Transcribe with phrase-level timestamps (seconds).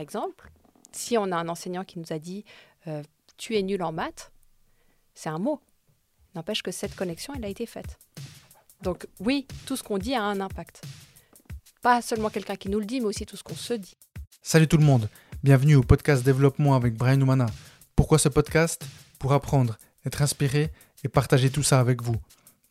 [0.00, 0.50] par exemple,
[0.92, 2.46] si on a un enseignant qui nous a dit
[2.86, 3.02] euh,
[3.36, 4.32] tu es nul en maths,
[5.12, 5.60] c'est un mot.
[6.34, 7.98] N'empêche que cette connexion, elle a été faite.
[8.80, 10.80] Donc oui, tout ce qu'on dit a un impact.
[11.82, 13.98] Pas seulement quelqu'un qui nous le dit, mais aussi tout ce qu'on se dit.
[14.40, 15.10] Salut tout le monde,
[15.42, 17.44] bienvenue au podcast Développement avec Brian Oumana.
[17.94, 18.82] Pourquoi ce podcast?
[19.18, 19.76] Pour apprendre,
[20.06, 20.72] être inspiré
[21.04, 22.16] et partager tout ça avec vous.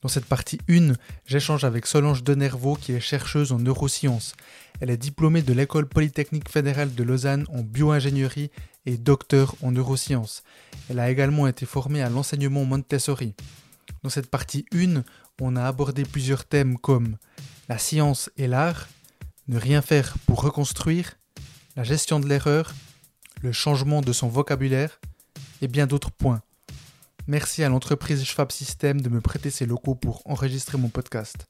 [0.02, 0.94] Dans cette partie 1,
[1.26, 4.34] j'échange avec Solange Denervaux qui est chercheuse en neurosciences.
[4.80, 8.50] Elle est diplômée de l'école polytechnique fédérale de Lausanne en bioingénierie
[8.86, 10.44] et docteur en neurosciences.
[10.90, 13.34] Elle a également été formée à l'enseignement Montessori.
[14.02, 15.04] Dans cette partie 1,
[15.42, 17.18] on a abordé plusieurs thèmes comme
[17.68, 18.88] la science et l'art,
[19.50, 21.18] ne rien faire pour reconstruire,
[21.76, 22.74] la gestion de l'erreur,
[23.42, 25.02] le changement de son vocabulaire
[25.62, 26.42] et bien d'autres points.
[27.30, 31.46] Merci à l'entreprise Schwab System de me prêter ses locaux pour enregistrer mon podcast.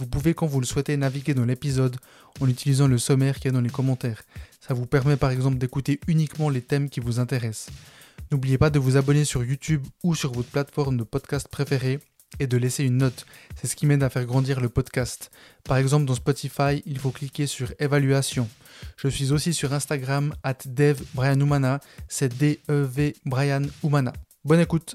[0.00, 1.98] Vous pouvez, quand vous le souhaitez, naviguer dans l'épisode
[2.40, 4.24] en utilisant le sommaire qui est dans les commentaires.
[4.60, 7.72] Ça vous permet par exemple d'écouter uniquement les thèmes qui vous intéressent.
[8.32, 12.00] N'oubliez pas de vous abonner sur YouTube ou sur votre plateforme de podcast préférée
[12.40, 13.24] et de laisser une note.
[13.54, 15.30] C'est ce qui m'aide à faire grandir le podcast.
[15.62, 18.48] Par exemple, dans Spotify, il faut cliquer sur évaluation.
[18.96, 20.58] Je suis aussi sur Instagram, at
[22.08, 24.12] c'est D-E-V Brian Oumana.
[24.48, 24.94] Bonne écoute.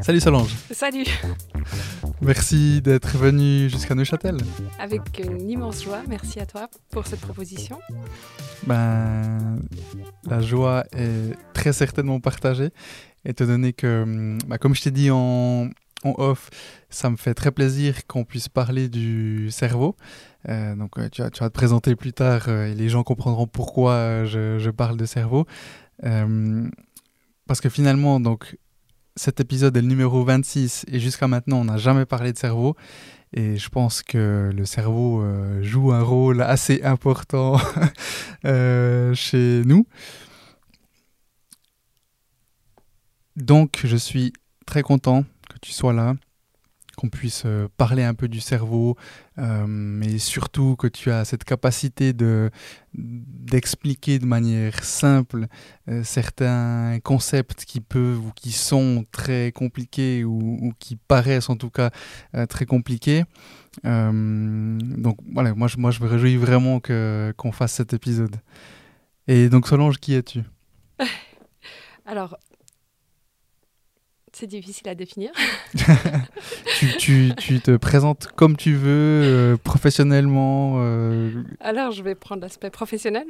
[0.00, 0.54] Salut Solange.
[0.70, 1.04] Salut.
[2.20, 4.36] Merci d'être venu jusqu'à Neuchâtel.
[4.78, 7.80] Avec une immense joie, merci à toi pour cette proposition.
[8.68, 9.58] Ben,
[10.28, 12.70] la joie est très certainement partagée,
[13.24, 15.68] étant donné que, ben, comme je t'ai dit en,
[16.04, 16.50] en off,
[16.88, 19.96] ça me fait très plaisir qu'on puisse parler du cerveau.
[20.48, 24.24] Euh, donc euh, tu, vas, te présenter plus tard euh, et les gens comprendront pourquoi
[24.24, 25.46] je, parle de cerveau.
[27.46, 28.56] parce que finalement, donc,
[29.16, 32.76] cet épisode est le numéro 26 et jusqu'à maintenant, on n'a jamais parlé de cerveau.
[33.32, 35.24] Et je pense que le cerveau
[35.62, 37.58] joue un rôle assez important
[38.44, 39.86] chez nous.
[43.36, 44.32] Donc, je suis
[44.66, 46.14] très content que tu sois là
[47.00, 48.96] qu'on puisse euh, parler un peu du cerveau,
[49.38, 52.50] euh, mais surtout que tu as cette capacité de
[52.92, 55.46] d'expliquer de manière simple
[55.88, 61.70] euh, certains concepts qui peuvent ou qui sont très compliqués ou, qui paraissent en tout
[61.70, 61.90] cas
[62.48, 63.24] très compliqués.
[63.84, 68.36] donc voilà, moi je, moi je me réjouis vraiment que qu'on fasse cet épisode.
[69.26, 70.42] Et donc Solange, qui es-tu?
[72.06, 72.36] Alors,
[74.32, 75.32] c'est difficile à définir.
[76.98, 81.42] tu, te présentes comme tu veux, euh, professionnellement euh.
[81.60, 83.26] Alors, je vais prendre l'aspect professionnel.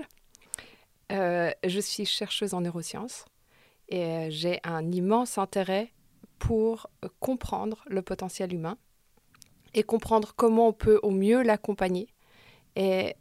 [1.12, 3.25] Euh, je suis chercheuse en neurosciences
[3.89, 5.93] et j'ai un immense intérêt
[6.39, 8.77] pour comprendre le potentiel humain
[9.75, 12.09] et comprendre comment on peut au mieux l'accompagner
[12.77, 13.15] et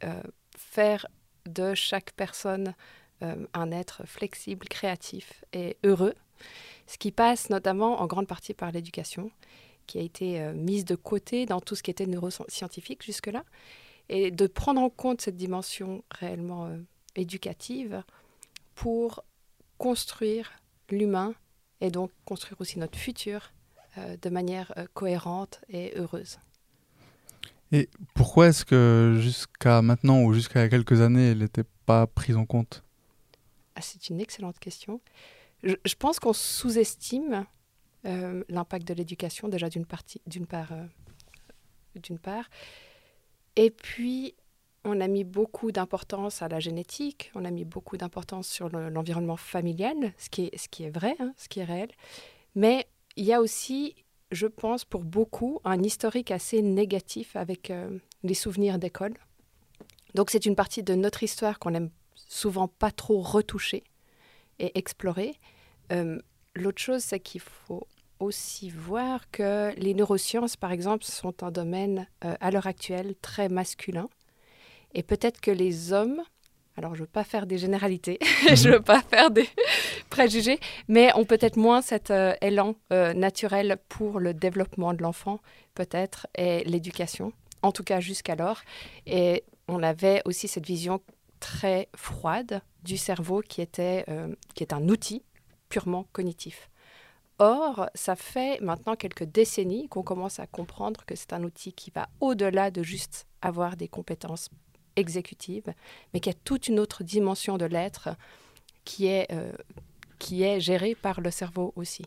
[0.56, 1.06] faire
[1.46, 2.74] de chaque personne
[3.20, 6.14] un être flexible, créatif et heureux
[6.90, 9.30] ce qui passe notamment en grande partie par l'éducation,
[9.86, 13.44] qui a été euh, mise de côté dans tout ce qui était neuroscientifique jusque-là,
[14.08, 16.76] et de prendre en compte cette dimension réellement euh,
[17.14, 18.02] éducative
[18.74, 19.22] pour
[19.78, 20.50] construire
[20.90, 21.32] l'humain
[21.80, 23.52] et donc construire aussi notre futur
[23.96, 26.40] euh, de manière cohérente et heureuse.
[27.70, 32.46] Et pourquoi est-ce que jusqu'à maintenant ou jusqu'à quelques années, elle n'était pas prise en
[32.46, 32.82] compte?
[33.76, 35.00] Ah, C'est une excellente question.
[35.62, 37.46] Je, pense qu'on sous-estime
[38.06, 40.86] euh, l'impact de l'éducation, déjà euh,
[41.96, 42.48] d'une part.
[43.56, 44.34] Et puis,
[44.84, 49.36] on a mis beaucoup d'importance à la génétique, on a mis beaucoup d'importance sur l'environnement
[49.36, 51.90] familial, ce qui est, ce qui est vrai, hein, ce qui est réel.
[52.54, 53.94] Mais il y a aussi,
[54.30, 59.14] je pense, pour beaucoup, un historique assez négatif avec euh, les souvenirs d'école.
[60.14, 63.84] Donc c'est une partie de notre histoire qu'on aime souvent pas trop retoucher
[64.60, 65.34] et explorer.
[65.92, 66.18] Euh,
[66.54, 67.86] l'autre chose, c'est qu'il faut
[68.20, 73.48] aussi voir que les neurosciences, par exemple, sont un domaine euh, à l'heure actuelle très
[73.48, 74.08] masculin.
[74.92, 76.20] Et peut-être que les hommes,
[76.76, 78.18] alors je ne veux pas faire des généralités,
[78.54, 78.76] je ne mhm.
[78.76, 79.48] veux pas faire des
[80.10, 85.40] préjugés, mais ont peut-être moins cet euh, élan naturel pour le développement de l'enfant,
[85.74, 87.32] peut-être, et l'éducation,
[87.62, 88.60] en tout cas jusqu'alors.
[89.06, 91.00] Et on avait aussi cette vision
[91.40, 95.22] très froide du cerveau qui était euh, qui est un outil
[95.68, 96.70] purement cognitif.
[97.38, 101.90] Or, ça fait maintenant quelques décennies qu'on commence à comprendre que c'est un outil qui
[101.90, 104.50] va au-delà de juste avoir des compétences
[104.96, 105.72] exécutives,
[106.12, 108.10] mais qui a toute une autre dimension de l'être
[108.84, 109.52] qui est, euh,
[110.18, 112.04] qui est gérée par le cerveau aussi.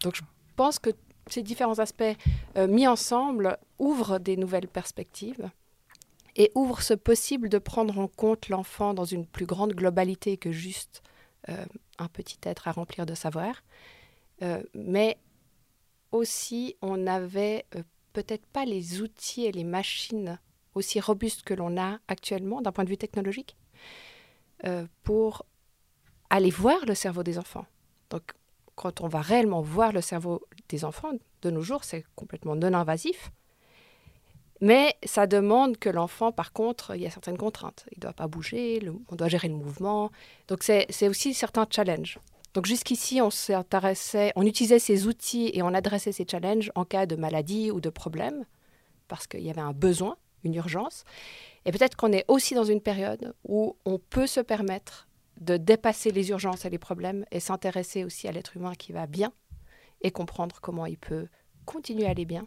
[0.00, 0.22] Donc je
[0.56, 0.90] pense que
[1.28, 2.02] ces différents aspects
[2.56, 5.48] euh, mis ensemble ouvrent des nouvelles perspectives
[6.36, 10.52] et ouvrent ce possible de prendre en compte l'enfant dans une plus grande globalité que
[10.52, 11.02] juste
[11.48, 11.64] euh,
[11.98, 13.62] un petit être à remplir de savoir.
[14.42, 15.18] Euh, mais
[16.10, 17.64] aussi, on n'avait
[18.12, 20.38] peut-être pas les outils et les machines
[20.74, 23.56] aussi robustes que l'on a actuellement d'un point de vue technologique
[25.02, 25.44] pour
[26.30, 27.66] aller voir le cerveau des enfants.
[28.10, 28.32] Donc,
[28.74, 31.12] quand on va réellement voir le cerveau des enfants,
[31.42, 33.30] de nos jours, c'est complètement non invasif.
[34.62, 37.84] Mais ça demande que l'enfant, par contre, il y a certaines contraintes.
[37.90, 40.12] Il ne doit pas bouger, on doit gérer le mouvement.
[40.46, 42.20] Donc c'est aussi certains challenges.
[42.54, 47.06] Donc jusqu'ici, on s'intéressait, on utilisait ces outils et on adressait ces challenges en cas
[47.06, 48.44] de maladie ou de problème,
[49.08, 51.02] parce qu'il y avait un besoin, une urgence.
[51.64, 55.08] Et peut-être qu'on est aussi dans une période où on peut se permettre
[55.40, 59.08] de dépasser les urgences et les problèmes et s'intéresser aussi à l'être humain qui va
[59.08, 59.32] bien
[60.02, 61.26] et comprendre comment il peut
[61.64, 62.46] continuer à aller bien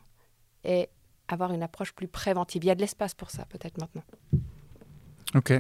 [0.64, 0.90] et
[1.28, 2.64] avoir une approche plus préventive.
[2.64, 4.04] Il y a de l'espace pour ça peut-être maintenant.
[5.36, 5.52] Ok.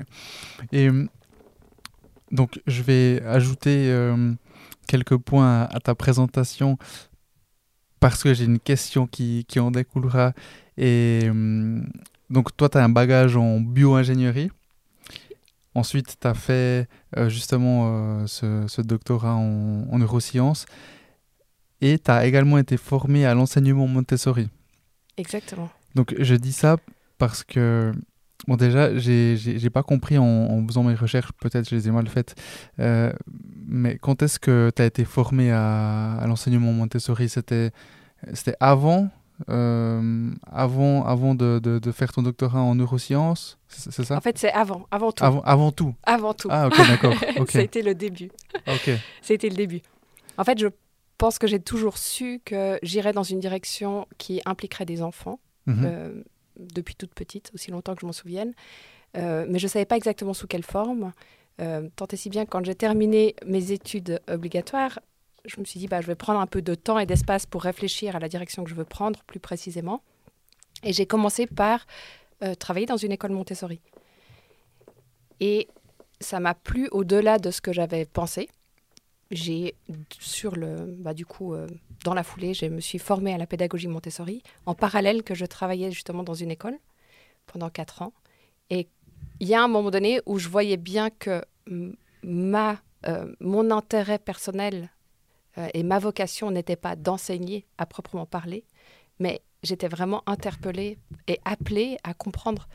[0.72, 1.08] Et euh,
[2.32, 4.34] donc je vais ajouter euh,
[4.88, 6.78] quelques points à, ta présentation
[8.00, 10.34] parce que j'ai une question qui, qui en découlera.
[10.78, 11.82] Et euh,
[12.30, 14.50] donc toi, tu as un bagage en bio-ingénierie.
[15.74, 16.88] Ensuite, tu as fait
[17.28, 20.66] justement ce, doctorat en, neurosciences
[21.82, 24.48] et tu as également été formé à l'enseignement Montessori.
[25.18, 25.70] Exactement.
[25.96, 26.78] Donc, je dis ça
[27.18, 27.94] parce que,
[28.48, 32.36] bon, déjà, j'ai pas compris en, faisant mes recherches, peut-être je les ai mal faites,
[32.80, 33.12] euh,
[33.68, 37.30] mais quand est-ce que tu as été formé à, à l'enseignement Montessori?
[37.30, 37.72] C'était
[38.60, 39.10] avant
[39.50, 44.16] euh, avant, avant de, de, faire ton doctorat en neurosciences, c'est ça?
[44.16, 45.24] En fait, c'est avant, avant tout.
[45.24, 46.48] Avant, avant, tout Avant tout.
[46.50, 47.14] Ah, ok, d'accord.
[47.38, 47.62] Okay.
[47.62, 48.32] C'était le début.
[48.68, 48.92] Ok.
[49.22, 49.82] C'était le début.
[50.38, 50.68] En fait, je
[51.18, 55.84] pense que j'ai toujours su que j'irais dans une direction qui impliquerait des enfants, mhm.
[55.86, 56.24] euh,
[56.58, 58.54] depuis toute petite, aussi longtemps que je m'en souvienne.
[59.18, 61.14] Euh, mais je ne savais pas exactement sous quelle forme.
[61.58, 65.00] tant et si bien, quand j'ai terminé mes études obligatoires,
[65.48, 67.64] je me suis dit, bah, je vais prendre un peu de temps et d'espace pour
[67.64, 70.02] réfléchir à la direction que je veux prendre plus précisément.
[70.84, 71.86] Et j'ai commencé par
[72.44, 73.80] euh, travailler dans une école Montessori.
[75.40, 75.68] Et
[76.20, 78.50] ça m'a plu au-delà de ce que j'avais pensé.
[79.31, 79.75] J'ai,
[80.19, 81.68] sur le, bah, du coup, euh,
[82.04, 85.45] dans la foulée, je me suis formée à la pédagogie Montessori, en parallèle que je
[85.45, 86.77] travaillais justement dans une école
[87.48, 88.13] pendant quatre ans.
[88.69, 88.88] Et
[89.39, 91.44] il y a un moment donné où je voyais bien que
[92.24, 94.89] ma, euh, mon intérêt personnel
[95.57, 98.63] euh, et ma vocation n'était pas d'enseigner à proprement parler,
[99.19, 102.68] mais j'étais vraiment interpellée et appelée à comprendre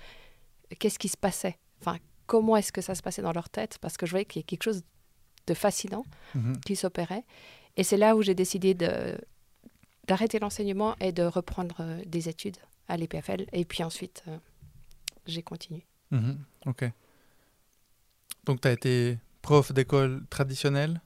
[0.79, 1.59] qu'est-ce qui se passait.
[1.81, 4.41] Enfin, comment est-ce que ça se passait dans leur tête Parce que je voyais qu'il
[4.41, 4.83] y a quelque chose
[5.47, 6.05] de fascinant
[6.35, 6.61] mhm.
[6.61, 7.25] qui s'opérait.
[7.77, 8.75] Et c'est là où j'ai décidé
[10.07, 12.57] d'arrêter l'enseignement et de reprendre euh, des études
[12.89, 13.47] à l'EPFL.
[13.53, 14.37] Et puis ensuite, euh,
[15.27, 15.87] j'ai continué.
[16.11, 16.39] Mhm.
[16.67, 16.85] Ok.
[18.45, 21.01] Donc, tu as été prof d'école traditionnelle?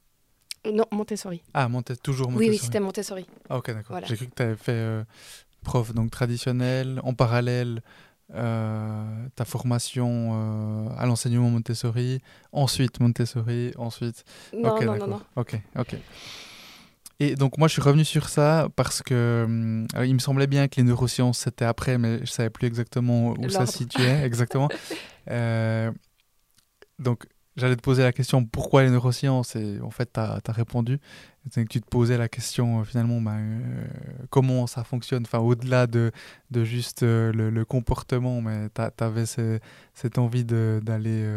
[0.72, 1.42] Non, Montessori.
[1.52, 1.68] Ah,
[2.02, 2.48] toujours Montessori.
[2.48, 3.26] Oui, oui, c'était Montessori.
[3.50, 4.00] Ah, ok, d'accord.
[4.04, 5.04] J'ai cru que tu avais fait euh,
[5.62, 7.82] prof donc traditionnel, en parallèle
[8.32, 12.20] euh, ta formation euh, à l'enseignement Montessori,
[12.52, 14.24] ensuite Montessori, ensuite.
[14.56, 15.20] Non, non, non, non.
[15.36, 15.96] Ok, ok.
[17.20, 19.46] Et donc moi je suis revenu sur ça parce que
[20.02, 23.48] il me semblait bien que les neurosciences c'était après, mais je savais plus exactement où
[23.50, 24.68] ça se situait exactement.
[26.98, 29.54] donc J'allais te poser la question pourquoi les neurosciences?
[29.54, 30.98] Et en fait tu as, répondu.
[31.54, 33.86] Que tu te posais la question euh, finalement ben, euh,
[34.30, 36.10] comment ça fonctionne, enfin au-delà de,
[36.50, 41.28] de juste euh, le, comportement, mais tu avais cette envie d'aller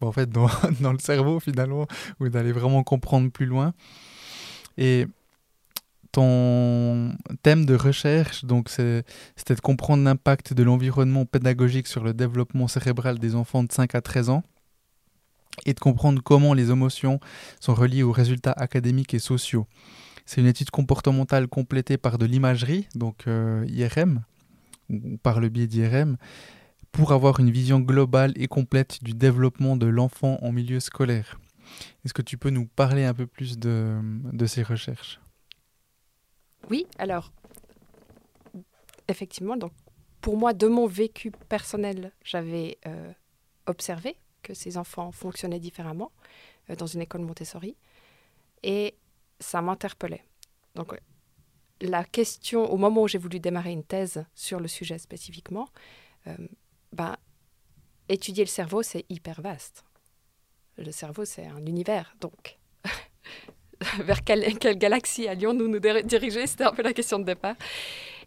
[0.00, 0.46] en fait dans,
[0.80, 1.86] dans, le cerveau finalement
[2.20, 3.74] ou d'aller vraiment comprendre plus loin.
[4.78, 5.06] Et
[6.12, 13.18] ton thème de recherche, c'était de comprendre l'impact de l'environnement pédagogique sur le développement cérébral
[13.18, 14.44] des enfants de 5 à 13 ans
[15.66, 17.20] et de comprendre comment les émotions
[17.60, 19.66] sont reliées aux résultats académiques et sociaux.
[20.26, 24.24] C'est une étude comportementale complétée par de l'imagerie, donc euh, IRM,
[24.90, 26.16] ou par le biais d'IRM,
[26.92, 31.38] pour avoir une vision globale et complète du développement de l'enfant en milieu scolaire.
[32.04, 34.00] Est-ce que tu peux nous parler un peu plus de,
[34.46, 35.20] ces recherches?
[36.70, 37.32] Oui, alors,
[39.08, 39.72] effectivement, donc,
[40.20, 43.12] pour moi, de mon vécu personnel, j'avais euh,
[43.66, 46.12] observé que ces enfants fonctionnaient différemment
[46.70, 47.76] euh, dans une école Montessori.
[48.62, 48.94] Et
[49.40, 50.24] ça m'interpellait.
[50.76, 50.98] Donc, euh,
[51.80, 55.68] la question, au moment où j'ai voulu démarrer une thèse sur le sujet spécifiquement,
[56.26, 56.36] euh,
[56.92, 57.16] ben,
[58.08, 59.84] étudier le cerveau, c'est hyper vaste.
[60.76, 62.14] Le cerveau, c'est un univers.
[62.20, 62.58] Donc,
[63.98, 66.46] vers quelle, quelle, galaxie allions-nous nous diriger?
[66.46, 67.56] C'était un peu la question de départ.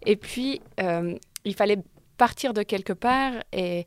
[0.06, 1.80] Et puis, euh, il fallait
[2.18, 3.86] partir de quelque part et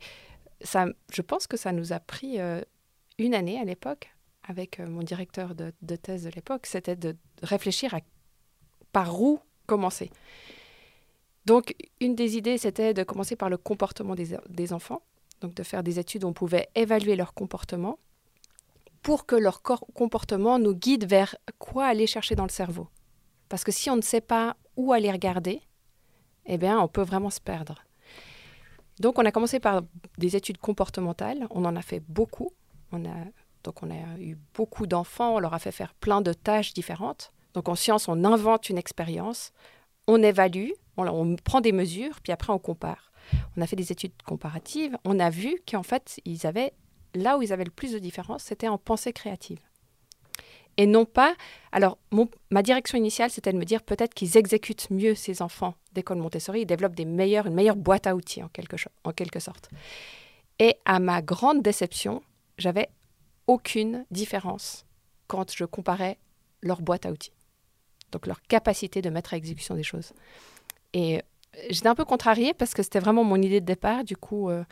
[0.63, 2.61] je pense que ça nous a pris euh,
[3.17, 4.13] une année à l'époque
[4.43, 7.99] avec euh, mon directeur de, thèse de l'époque, c'était de réfléchir à
[8.91, 10.09] par où commencer.
[11.45, 15.01] Donc, une des idées, c'était de commencer par le comportement des, des, enfants,
[15.39, 17.99] donc de faire des études où on pouvait évaluer leur comportement
[19.01, 22.89] pour que leur comportement nous guide vers quoi aller chercher dans le cerveau.
[23.49, 25.61] Parce que si on ne sait pas où aller regarder,
[26.45, 27.83] eh bien, on peut vraiment se perdre.
[29.01, 29.81] Donc, on a commencé par
[30.19, 31.47] des études comportementales.
[31.49, 32.51] On en a fait beaucoup.
[32.91, 33.15] On a,
[33.63, 35.35] donc, on a eu beaucoup d'enfants.
[35.35, 37.33] On leur a fait faire plein de tâches différentes.
[37.55, 39.51] Donc, en science, on invente une expérience,
[40.07, 43.11] on évalue, on, prend des mesures, puis après, on compare.
[43.57, 44.97] On a fait des études comparatives.
[45.03, 46.73] On a vu qu'en fait, ils avaient
[47.15, 49.59] là où ils avaient le plus de différence, c'était en pensée créative.
[50.77, 51.35] Et non pas.
[51.71, 51.97] Alors,
[52.51, 56.61] ma direction initiale, c'était de me dire peut-être qu'ils exécutent mieux ces enfants d'école Montessori,
[56.61, 59.69] ils développent des une meilleure boîte à outils en quelque, en quelque sorte.
[60.59, 62.21] Et à ma grande déception,
[62.57, 62.89] j'avais
[63.47, 64.85] aucune différence
[65.27, 66.17] quand je comparais
[66.61, 67.33] leur boîte à outils.
[68.11, 70.13] Donc leur capacité de mettre à exécution des choses.
[70.93, 71.21] Et
[71.69, 74.03] j'étais un peu contrariée parce que c'était vraiment mon idée de départ.
[74.03, 74.63] Du coup, euh,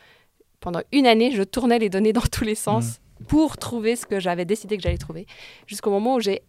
[0.60, 3.24] pendant une année, je tournais les données dans tous les sens mmh.
[3.26, 5.26] pour trouver ce que j'avais décidé que j'allais trouver,
[5.68, 6.42] jusqu'au moment où j'ai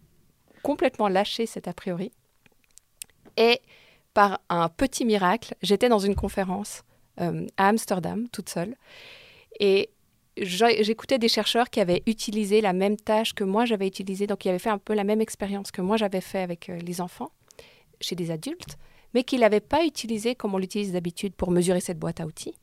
[0.63, 2.11] complètement lâché cet a priori.
[3.37, 3.61] Et
[4.13, 6.83] par un petit miracle, j'étais dans une conférence
[7.19, 8.75] euh, à Amsterdam, toute seule,
[9.59, 9.89] et
[10.37, 14.49] j'écoutais des chercheurs qui avaient utilisé la même tâche que moi j'avais utilisée, donc qui
[14.49, 17.31] avaient fait un peu la même expérience que moi j'avais fait avec euh, les enfants,
[17.99, 18.77] chez des adultes,
[19.13, 22.25] mais qui ne l'avaient pas utilisé comme on l'utilise d'habitude pour mesurer cette boîte à
[22.25, 22.55] outils,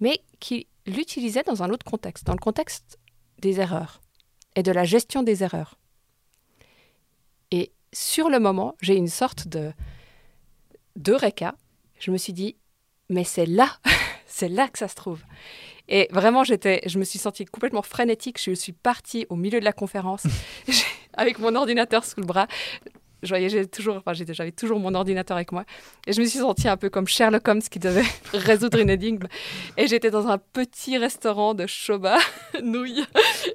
[0.00, 2.98] mais qui l'utilisait dans un autre contexte, dans le contexte
[3.38, 4.00] des erreurs
[4.56, 5.78] et de la gestion des erreurs.
[7.50, 9.72] Et sur le moment, j'ai une sorte de
[10.96, 11.54] d'eureka.
[11.98, 12.56] Je me suis dit,
[13.08, 13.78] mais c'est là,
[14.26, 15.22] c'est là que ça se trouve.
[15.88, 18.40] Et vraiment, j'étais, je me suis sentie complètement frénétique.
[18.42, 20.24] Je suis partie au milieu de la conférence
[21.14, 22.48] avec mon ordinateur sous le bras
[23.24, 25.64] je toujours, enfin, j'avais toujours mon ordinateur avec moi.
[26.06, 29.26] Et je me suis sentie un peu comme Sherlock Holmes qui devait résoudre une énigme.
[29.76, 32.18] Et j'étais dans un petit restaurant de Shoba,
[32.62, 33.04] nouilles.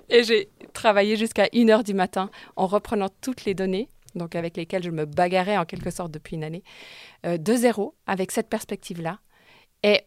[0.09, 4.83] Et j'ai travaillé jusqu'à 1h du matin en reprenant toutes les données, donc avec lesquelles
[4.83, 6.63] je me bagarrais en quelque sorte depuis une année,
[7.25, 9.19] euh, de zéro, avec cette perspective-là.
[9.83, 10.03] Et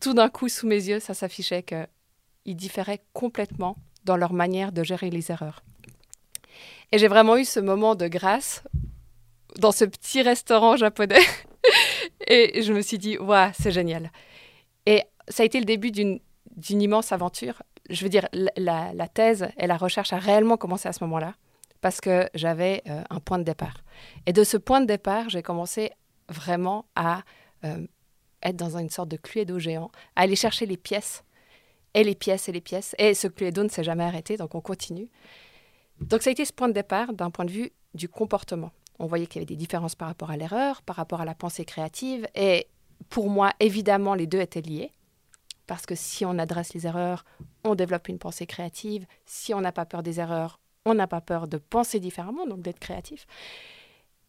[0.00, 4.82] tout d'un coup, sous mes yeux, ça s'affichait qu'ils différaient complètement dans leur manière de
[4.82, 5.62] gérer les erreurs.
[6.92, 8.62] Et j'ai vraiment eu ce moment de grâce
[9.58, 11.22] dans ce petit restaurant japonais.
[12.26, 14.10] et je me suis dit, waouh, c'est génial.
[14.86, 16.20] Et ça a été le début d'une
[16.68, 17.62] immense aventure.
[17.90, 21.34] Je veux dire, la, la, thèse et la recherche a réellement commencé à ce moment-là
[21.84, 23.84] parce que j'avais euh, un point de départ.
[24.24, 25.90] Et de ce point de départ, j'ai commencé
[26.30, 27.24] vraiment à
[27.62, 27.86] euh,
[28.42, 31.24] être dans une sorte de cluedo géant, à aller chercher les pièces,
[31.92, 32.94] et les pièces, et les pièces.
[32.96, 35.10] Et ce cluedo ne s'est jamais arrêté, donc on continue.
[36.00, 38.70] Donc ça a été ce point de départ d'un point de vue du comportement.
[38.98, 41.34] On voyait qu'il y avait des différences par rapport à l'erreur, par rapport à la
[41.34, 42.26] pensée créative.
[42.34, 42.66] Et
[43.10, 44.92] pour moi, évidemment, les deux étaient liés.
[45.66, 47.26] Parce que si on adresse les erreurs,
[47.62, 49.04] on développe une pensée créative.
[49.26, 52.62] Si on n'a pas peur des erreurs, on n'a pas peur de penser différemment, donc
[52.62, 53.26] d'être créatif.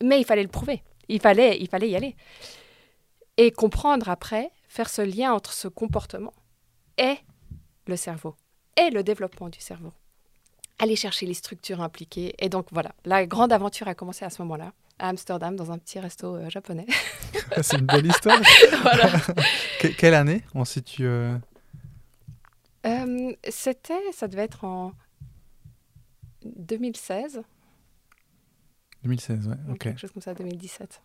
[0.04, 0.84] Mais il fallait le prouver.
[1.08, 2.16] Il fallait, il fallait y aller.
[3.38, 6.34] Et comprendre après, faire ce lien entre ce comportement
[6.98, 7.16] et
[7.88, 8.36] le cerveau,
[8.78, 9.92] et le développement du cerveau
[10.80, 12.34] aller chercher les structures impliquées.
[12.40, 15.78] Et donc voilà, la grande aventure a commencé à ce moment-là, à Amsterdam, dans un
[15.78, 16.86] petit resto euh, japonais.
[17.62, 18.40] C'est une belle histoire.
[18.82, 19.12] voilà.
[19.98, 21.38] quelle année on situe euh?
[22.86, 24.94] Euh, C'était, ça devait être en
[26.56, 27.42] 2016.
[29.04, 29.78] 2016, ouais, ok.
[29.80, 31.02] Quelque chose comme ça, 2017.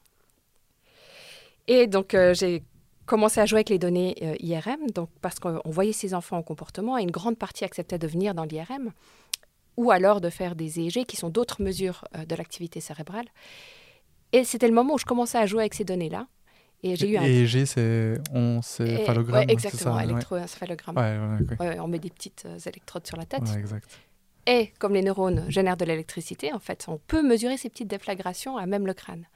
[1.69, 2.63] Et donc j'ai
[3.07, 6.97] commencé à jouer avec les données IRM, donc parce qu'on voyait ces enfants en comportement
[6.97, 8.93] et une grande partie acceptait de venir dans l'IRM
[9.81, 13.25] ou alors de faire des EEG, qui sont d'autres mesures euh, de l'activité cérébrale.
[14.33, 16.27] Et c'était le moment où je commençais à jouer avec ces données-là.
[16.83, 17.25] Et j'ai eu un...
[17.25, 19.47] EEG, c'est encéphalogramme.
[19.47, 20.97] Ouais, exactement, électroencéphalogramme.
[21.59, 23.43] Ouais, on met des petites euh, électrodes sur la tête.
[23.57, 23.89] exact.
[24.51, 28.57] Et comme les neurones génèrent de l'électricité, en fait, on peut mesurer ces petites déflagrations
[28.57, 29.29] à même le crâne.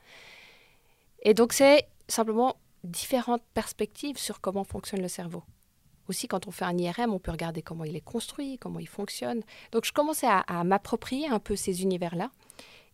[1.23, 5.45] Et donc, c'est simplement différentes perspectives sur comment fonctionne le cerveau.
[6.09, 8.89] Aussi, quand on fait un IRM, on peut regarder comment il est construit, comment il
[8.89, 9.45] fonctionne.
[9.71, 12.33] Donc, je commençais à, m'approprier un peu ces univers-là.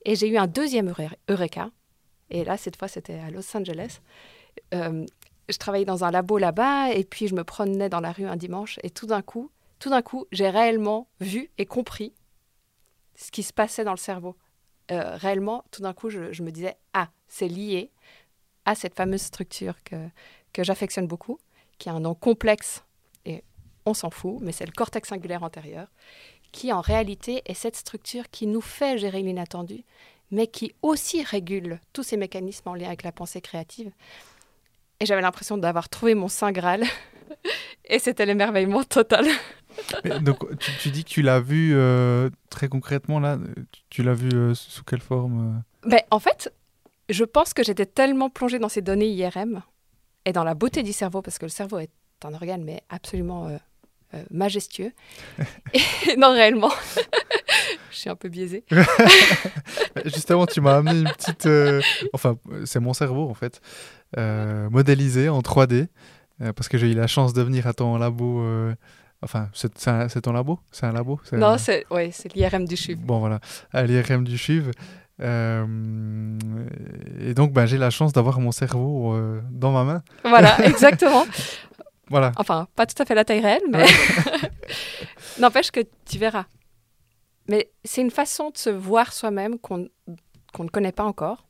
[0.05, 0.93] Et j'ai eu un deuxième
[1.31, 1.71] Eureka.
[2.29, 4.01] Et là, cette fois, c'était à Los Angeles.
[4.75, 5.07] Euh,
[5.49, 8.37] je travaillais dans un labo là-bas et puis je me promenais dans la rue un
[8.37, 12.13] dimanche et tout d'un coup, tout d'un coup, j'ai réellement vu et compris
[13.17, 14.37] ce qui se passait dans le cerveau
[14.91, 17.91] euh, réellement, tout d'un coup, je, me disais, ah, c'est lié
[18.65, 19.97] à cette fameuse structure que,
[20.53, 21.39] que j'affectionne beaucoup,
[21.79, 22.85] qui a un nom complexe
[23.25, 23.45] et
[23.87, 25.89] on s'en fout, mais c'est le cortex singulaire antérieur,
[26.51, 29.85] qui en réalité est cette structure qui nous fait gérer l'inattendu,
[30.33, 33.93] mais qui aussi régule tous ces mécanismes en lien avec la pensée créative.
[34.99, 36.85] Et j'avais l'impression d'avoir trouvé mon Saint Graal,
[37.85, 39.27] et c'était l'émerveillement total.
[40.05, 43.39] Mais donc, tu, tu dis que tu l'as vu euh, très concrètement là.
[43.73, 46.53] Tu, tu l'as vu euh, sous quelle forme euh Ben, en fait,
[47.09, 49.63] je pense que j'étais tellement plongée dans ces données IRM
[50.25, 51.91] et dans la beauté du cerveau, parce que le cerveau est
[52.25, 53.49] un organe, mais absolument
[54.31, 54.93] majestueux.
[55.75, 56.73] et non, réellement,
[57.91, 58.65] je suis un peu biaisée.
[60.05, 61.49] Justement, tu m'as amené une petite.
[62.13, 63.61] Enfin, c'est mon cerveau en fait,
[64.71, 65.89] modélisé en 3D,
[66.43, 68.43] euh, parce que j'ai eu la chance de venir à ton labo.
[69.23, 70.59] Euh, Enfin, c'est ton labo?
[70.73, 71.21] C'est un labo?
[71.25, 72.97] C'est un- Non, c'est ouais, c'est l'IRM du CHUV.
[73.01, 73.41] Bon, voilà,
[73.73, 74.71] à l'IRM du CHUV.
[75.21, 76.39] Euh,
[77.21, 80.03] et donc, ben, j'ai la chance d'avoir mon cerveau euh, dans ma main.
[80.25, 81.25] Voilà, exactement.
[82.09, 82.33] Voilà.
[82.37, 83.85] Enfin, pas tout à fait la taille réelle, mais
[85.39, 86.47] n'empêche que tu verras.
[87.49, 89.89] Mais c'est une façon de se voir soi-même qu'on
[90.53, 91.47] qu'on ne connaît pas encore.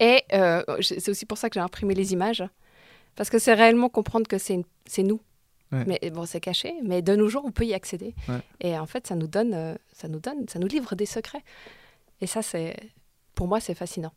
[0.00, 2.42] Et euh, c'est aussi pour ça que j'ai imprimé les images,
[3.14, 4.62] parce que c'est réellement comprendre que c'est
[5.02, 5.20] nous.
[5.72, 5.84] Ouais.
[5.86, 8.14] Mais bon, c'est caché, mais de nos jours, on peut y accéder.
[8.28, 8.40] Ouais.
[8.60, 11.42] Et en fait, ça nous donne, euh, ça nous donne, ça nous livre des secrets.
[12.20, 12.76] Et ça, c'est,
[13.34, 14.12] pour moi, c'est fascinant.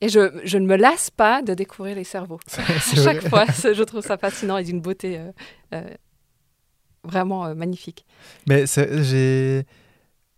[0.00, 2.40] Et je, je ne me lasse pas de découvrir les cerveaux.
[2.58, 3.28] À chaque vrai.
[3.28, 5.32] fois, je trouve ça fascinant et d'une beauté euh,
[5.74, 5.82] euh,
[7.04, 8.06] vraiment euh, magnifique.
[8.46, 9.64] Mais j'ai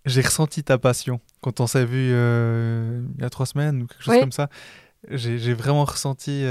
[0.07, 4.03] j'ai ressenti ta passion quand on s'est vu il y a trois semaines ou quelque
[4.03, 4.21] chose Oui.
[4.21, 4.49] comme ça.
[5.11, 6.43] J'ai j'ai vraiment ressenti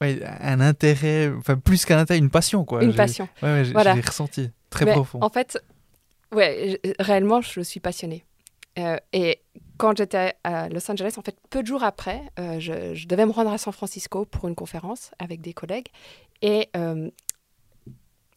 [0.00, 2.82] ouais, un intérêt, enfin plus qu'un intérêt, une passion quoi.
[2.84, 3.28] Une passion.
[3.42, 3.94] Ouais, Voilà.
[3.94, 5.18] j'ai ressenti très Mais profond.
[5.22, 5.58] En fait,
[6.32, 8.24] ouais, réellement, je suis passionnée.
[8.78, 9.40] Euh, et
[9.78, 13.24] quand j'étais à Los Angeles, en fait, peu de jours après, euh, je, je devais
[13.24, 15.88] me rendre à San Francisco pour une conférence avec des collègues.
[16.42, 17.10] Et euh,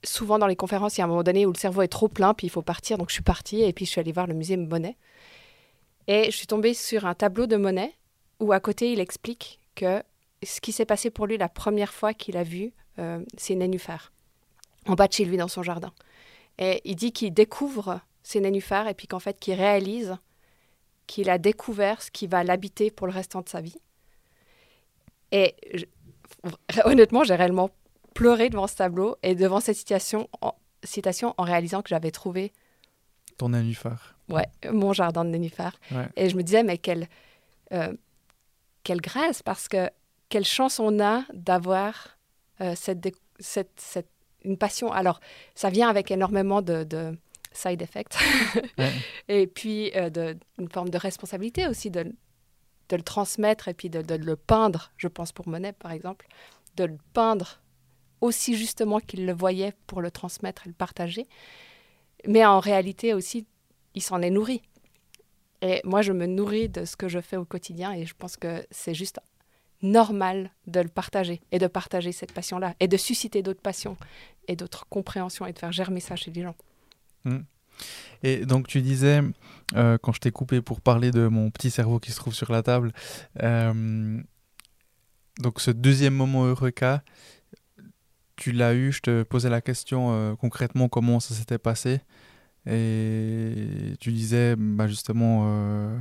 [0.03, 2.07] souvent dans les conférences, il y a un moment donné où le cerveau est trop
[2.07, 2.97] plein, puis il faut partir.
[2.97, 4.95] Donc je suis partie et puis je suis allée voir le musée Monet.
[6.07, 7.93] Et je suis tombée sur un tableau de Monet
[8.39, 10.01] où à côté, il explique que
[10.43, 14.11] ce qui s'est passé pour lui la première fois qu'il a vu euh, ces nénuphars
[14.87, 15.91] en bas de chez lui dans son jardin.
[16.57, 20.17] Et il dit qu'il découvre ces nénuphars et puis qu'en fait, qu'il réalise
[21.07, 23.77] qu'il a découvert ce qui va l'habiter pour le restant de sa vie.
[25.31, 25.85] Et je-
[26.85, 27.69] honnêtement, j'ai réellement
[28.13, 32.51] pleuré devant ce tableau et devant cette citation en, citation en réalisant que j'avais trouvé
[33.37, 34.15] Ton nénuphar.
[34.29, 35.75] ouais, mon jardin de nénuphars.
[35.91, 36.07] Ouais.
[36.15, 37.07] Et je me disais, mais quelle,
[37.73, 37.93] euh,
[38.83, 39.89] quelle grâce, parce que
[40.29, 42.17] quelle chance on a d'avoir
[42.61, 44.11] euh, cette, dé- cette, cette-
[44.43, 44.91] une passion.
[44.91, 45.19] Alors,
[45.55, 47.17] ça vient avec énormément de, de
[47.51, 48.15] side effects.
[48.77, 48.91] Ouais.
[49.27, 53.89] et puis, euh, de, une forme de responsabilité aussi de, de le transmettre et puis
[53.89, 56.27] de, de le peindre, je pense pour Monet par exemple,
[56.75, 57.59] de le peindre
[58.21, 61.27] aussi justement qu'il le voyait pour le transmettre et le partager.
[62.27, 63.45] Mais en réalité aussi,
[63.95, 64.61] il s'en est nourri.
[65.61, 68.37] Et moi, je me nourris de ce que je fais au quotidien et je pense
[68.37, 69.19] que c'est juste
[69.81, 73.97] normal de le partager et de partager cette passion-là et de susciter d'autres passions
[74.47, 76.55] et d'autres compréhensions et de faire germer ça chez les gens.
[78.23, 79.21] Et donc tu disais,
[79.75, 82.51] euh, quand je t'ai coupé pour parler de mon petit cerveau qui se trouve sur
[82.51, 82.91] la table,
[83.41, 84.21] euh,
[85.39, 87.03] donc ce deuxième moment Eureka,
[88.35, 92.01] tu l'as eu, je te posais la question euh, concrètement comment ça s'était passé.
[92.65, 95.97] Et tu disais, bah justement,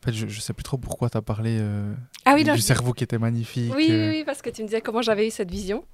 [0.00, 2.50] en fait, je, je sais plus trop pourquoi tu as parlé euh, Ah oui, du
[2.50, 3.72] non, je- cerveau qui était magnifique.
[3.74, 5.84] oui, euh, oui, parce que tu me disais comment j'avais eu cette vision.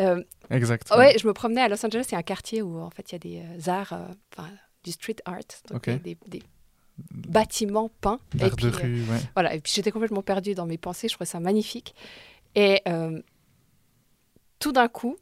[0.00, 0.88] Euh, Exact.
[0.96, 3.16] ouais, je me promenais à Los Angeles, c'est un quartier où en fait il y
[3.16, 3.92] a des euh, arts,
[4.32, 4.48] enfin
[4.84, 5.38] du street art,
[5.70, 6.16] donc des,
[7.10, 8.20] bâtiments peints.
[8.30, 9.20] Puis, de rue, ouais.
[9.34, 11.94] Voilà, et puis j'étais complètement perdue dans mes pensées, je trouvais ça magnifique.
[12.54, 12.82] Et
[14.60, 15.16] tout d'un coup,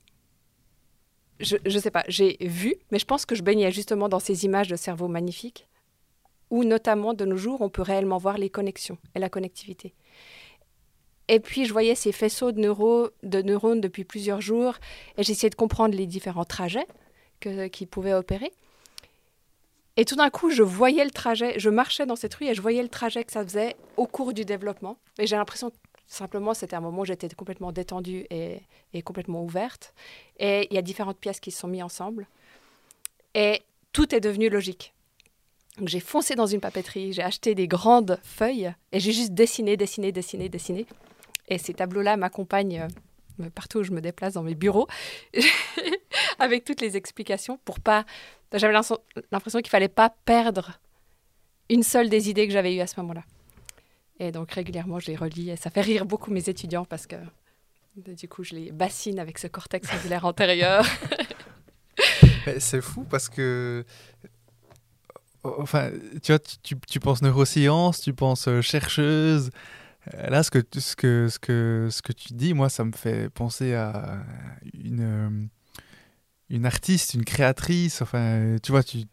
[1.40, 4.44] je ne sais pas, j'ai vu, mais je pense que je baignais justement dans ces
[4.44, 5.66] images de cerveau magnifiques,
[6.52, 9.94] où notamment de nos jours, on peut réellement voir les connexions et la connectivité.
[11.28, 14.74] Et puis je voyais ces faisceaux de, neuro- de neurones depuis plusieurs jours,
[15.16, 16.86] et j'essayais de comprendre les différents trajets
[17.40, 18.52] que, qui pouvaient opérer.
[19.96, 22.60] Et tout d'un coup, je voyais le trajet, je marchais dans cette rue et je
[22.60, 24.98] voyais le trajet que ça faisait au cours du développement.
[25.18, 28.60] Et j'ai l'impression que simplement, c'était un moment où j'étais complètement détendue et,
[28.92, 29.94] et complètement ouverte.
[30.38, 32.26] Et il y a différentes pièces qui se sont mises ensemble.
[33.34, 33.62] Et
[33.92, 34.92] tout est devenu logique.
[35.80, 40.12] J'ai foncé dans une papeterie, j'ai acheté des grandes feuilles et j'ai juste dessiné, dessiné,
[40.12, 40.86] dessiné, dessiné.
[41.48, 42.88] Et ces tableaux-là m'accompagnent
[43.40, 44.86] euh, partout où je me déplace dans mes bureaux
[46.38, 48.04] avec toutes les explications pour pas
[48.52, 50.78] J'avais l'impression qu'il fallait pas perdre
[51.70, 53.22] une seule des idées que j'avais eues à ce moment-là.
[54.20, 57.16] Et donc régulièrement, je les relis et ça fait rire beaucoup mes étudiants parce que
[57.96, 60.86] du coup, je les bassine avec ce cortex angulaire antérieur.
[62.58, 63.84] C'est fou parce que
[65.44, 65.90] enfin,
[66.22, 69.50] tu vois, tu, tu, penses neurosciences, tu penses euh, chercheuse.
[70.14, 72.92] Euh, là, ce que, ce, que, ce, que, ce que tu dis, moi, ça me
[72.92, 74.24] fait penser à
[74.74, 75.30] une, euh,
[76.50, 78.02] une artiste, une créatrice.
[78.02, 79.04] Enfin, tu vois, tu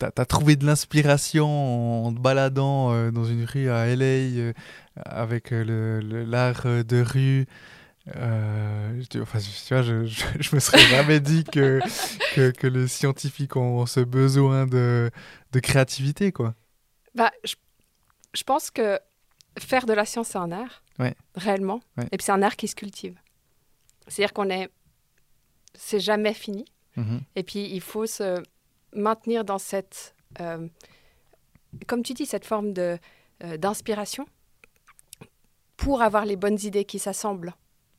[0.00, 4.52] as, trouvé de l'inspiration en te baladant dans une rue à LA
[4.96, 7.46] avec l'art le, de rue.
[8.08, 10.06] Enfin, tu vois, je,
[10.40, 11.80] je, me serais jamais dit que,
[12.34, 15.10] que, les scientifiques ont ce besoin de,
[15.52, 16.54] de créativité, quoi.
[17.14, 17.54] Bah, je,
[18.34, 18.98] je, pense que
[19.58, 21.14] faire de la science, c'est un art, ouais.
[21.34, 21.80] réellement.
[22.10, 23.16] Et puis c'est un art qui se cultive.
[24.08, 24.70] C'est-à-dire qu'on est...
[25.74, 26.64] C'est jamais fini.
[26.96, 27.20] Mm-hmm.
[27.36, 28.42] Et puis il faut se
[28.94, 30.14] maintenir dans cette...
[30.40, 30.66] Euh,
[31.86, 32.98] comme tu dis, cette forme de,
[33.44, 34.26] euh, d'inspiration
[35.76, 37.54] pour avoir les bonnes idées qui s'assemblent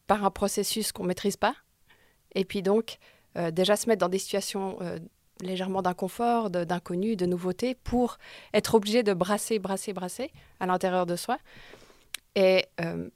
[0.08, 1.56] par un processus qu'on ne maîtrise pas.
[2.36, 2.98] Et puis donc,
[3.38, 4.78] euh, déjà se mettre dans des situations
[5.44, 8.18] légèrement d'inconfort, d'inconnu, de, nouveauté, pour
[8.54, 11.38] être obligé de brasser, brasser, brasser à l'intérieur de soi.
[12.36, 13.10] Et euh,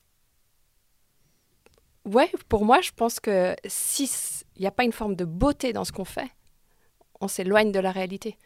[2.05, 4.09] ouais, pour moi, je pense que s'il
[4.59, 6.29] n'y a pas une forme de beauté dans ce qu'on fait,
[7.19, 8.37] on s'éloigne de la réalité.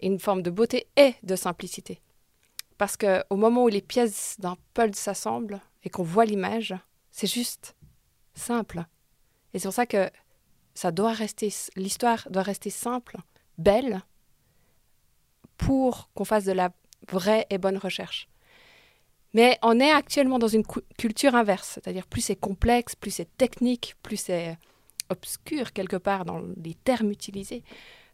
[0.00, 2.00] Et une forme de beauté et de simplicité.
[2.78, 6.74] Parce qu'au moment où les pièces d'un puzzle s'assemblent et qu'on voit l'image,
[7.12, 7.76] c'est juste
[8.34, 8.84] simple.
[9.52, 10.10] Et c'est pour ça que
[10.74, 13.16] ça doit rester, l'histoire doit rester simple,
[13.58, 14.02] belle,
[15.56, 16.70] pour qu'on fasse de la
[17.10, 18.28] vraie et bonne recherche.
[19.34, 20.64] Mais on est actuellement dans une
[20.96, 24.56] culture inverse, c'est-à-dire plus c'est complexe, plus c'est technique, plus c'est
[25.10, 27.62] obscur quelque part dans les termes utilisés,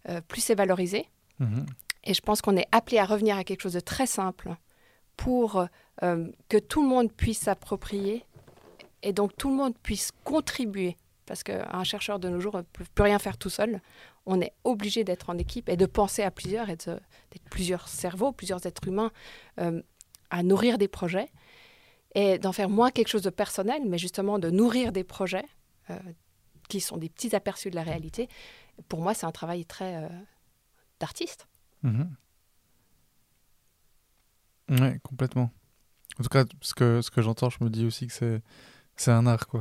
[0.09, 1.09] euh, plus c'est valorisé.
[1.38, 1.66] Mhm.
[2.05, 4.57] Et je pense qu'on est appelé à revenir à quelque chose de très simple
[5.16, 5.66] pour
[6.03, 8.25] euh, que tout le monde puisse s'approprier
[9.03, 10.96] et donc tout le monde puisse contribuer.
[11.30, 13.80] Parce qu'un chercheur de nos jours ne peut plus rien faire tout seul.
[14.26, 18.32] On est obligé d'être en équipe et de penser à plusieurs, et d'être plusieurs cerveaux,
[18.32, 19.12] plusieurs êtres humains
[19.60, 19.80] euh,
[20.30, 21.30] à nourrir des projets
[22.16, 25.44] et d'en faire moins quelque chose de personnel, mais justement de nourrir des projets
[25.90, 26.00] euh,
[26.68, 28.28] qui sont des petits aperçus de la réalité.
[28.88, 30.08] Pour moi, c'est un travail très euh,
[30.98, 31.46] d'artiste.
[31.84, 32.12] Mhm.
[34.70, 35.52] Oui, complètement.
[36.18, 38.42] En tout cas, ce que, ce que j'entends, je me dis aussi que c'est
[38.96, 39.60] c'est un art, quoi.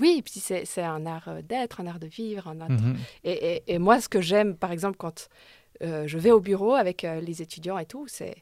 [0.00, 2.48] Oui, puis c'est un art euh, d'être, un art de vivre.
[2.48, 2.96] Un art mhm.
[3.24, 5.28] et, et, moi, ce que j'aime, par exemple, quand
[5.82, 8.36] euh, je vais au bureau avec euh, les étudiants et tout, c'est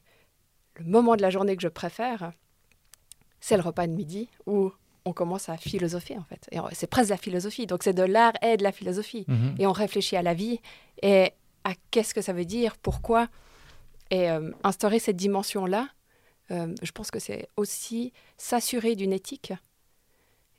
[0.76, 2.32] le moment de la journée que je préfère,
[3.40, 4.72] c'est le repas de midi où
[5.04, 6.48] on commence à philosopher, en fait.
[6.52, 7.66] Et c'est presque la philosophie.
[7.66, 9.24] Donc, c'est de l'art et de la philosophie.
[9.26, 9.56] Mhm.
[9.58, 10.60] Et on réfléchit à la vie
[11.02, 11.32] et
[11.64, 13.28] à qu'est-ce que ça veut dire, pourquoi.
[14.10, 14.28] Et
[14.64, 15.88] instaurer cette dimension-là,
[16.50, 19.52] je pense que c'est aussi s'assurer d'une éthique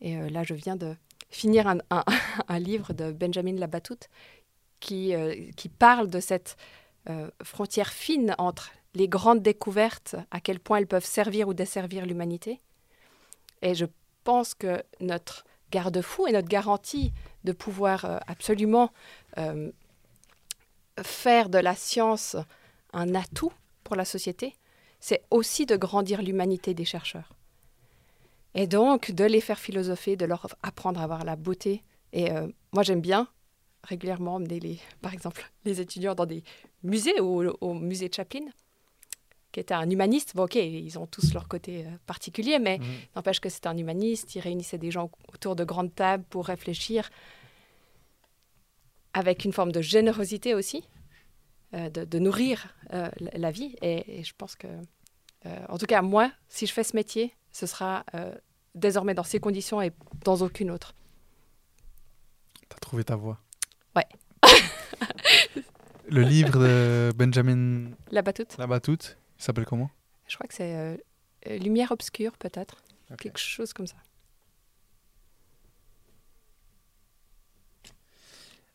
[0.01, 0.95] et euh, là, je viens de
[1.29, 1.79] finir un,
[2.59, 4.09] livre de Benjamin Labatut
[4.79, 6.57] qui, euh, qui parle de cette
[7.09, 12.05] euh, frontière fine entre les grandes découvertes, à quel point elles peuvent servir ou desservir
[12.05, 12.59] l'humanité.
[13.61, 13.85] Et je
[14.23, 18.91] pense que notre garde-fou et notre garantie de pouvoir absolument
[21.03, 22.35] faire de la science
[22.93, 24.55] un atout pour la société,
[24.99, 27.29] c'est aussi de grandir l'humanité des chercheurs.
[28.55, 31.83] Et donc, de les faire philosopher, de leur apprendre à avoir la beauté.
[32.13, 33.27] Et euh, moi, j'aime bien
[33.83, 36.43] régulièrement emmener, les, par exemple, les étudiants dans des
[36.83, 38.45] musées, ou au musée de Chaplin,
[39.51, 40.35] qui était un humaniste.
[40.35, 42.85] Bon, ok, ils ont tous leur côté euh, particulier, mais mhm.
[43.15, 44.35] n'empêche que c'est un humaniste.
[44.35, 47.09] Il réunissait des gens autour de grandes tables pour réfléchir
[49.13, 50.83] avec une forme de générosité aussi,
[51.73, 53.75] euh, de, nourrir la vie.
[53.81, 54.67] Et, et, je pense que,
[55.67, 58.33] en tout cas, moi, si je fais ce métier, ce sera euh,
[58.75, 59.91] désormais dans ces conditions et
[60.23, 60.93] dans aucune autre.
[62.69, 63.39] Tu as trouvé ta voie.
[63.95, 64.07] Ouais.
[66.09, 68.45] le livre de Benjamin Labatut.
[68.57, 69.89] Labatut, il s'appelle comment?
[70.27, 70.97] Je crois que c'est euh,
[71.47, 72.83] euh, Lumière obscure, peut-être.
[73.17, 73.95] Quelque chose comme ça.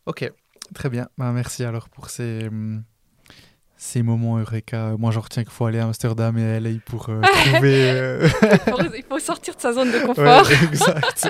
[0.07, 0.31] Ok,
[0.75, 1.09] très bien.
[1.17, 2.85] Bah, merci alors pour ces, hum,
[3.85, 4.97] ces moments Eureka.
[4.99, 7.21] Moi, j'en retiens qu'il faut aller à Amsterdam et à LA pour euh,
[7.53, 7.91] trouver.
[7.91, 8.29] Euh,
[8.97, 10.51] il faut sortir de sa zone de confort.
[10.51, 11.29] exact.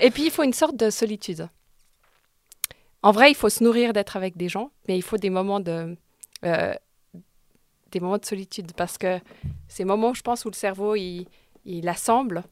[0.00, 1.48] et puis, il faut une sorte de solitude.
[3.02, 5.60] En vrai, il faut se nourrir d'être avec des gens, mais il faut des moments
[5.60, 5.96] de,
[6.44, 6.74] euh,
[7.90, 9.18] des moments de solitude parce que
[9.66, 11.26] ces moments, je pense, où le cerveau il,
[11.64, 12.44] il assemble.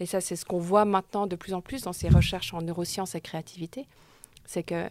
[0.00, 2.60] Et ça, c'est ce qu'on voit maintenant de plus en plus dans ces recherches en
[2.60, 3.86] neurosciences et créativité.
[4.44, 4.88] C'est que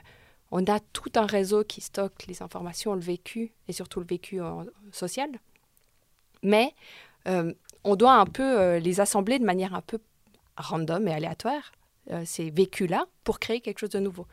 [0.55, 4.39] on a tout un réseau qui stocke les informations, le vécu et surtout le vécu
[4.39, 5.29] euh, social.
[6.43, 6.75] Mais
[7.27, 7.51] euh,
[7.83, 9.97] on doit un peu euh, les assembler de manière un peu
[10.55, 11.71] random et aléatoire,
[12.25, 14.27] ces vécus-là, pour créer quelque chose de nouveau.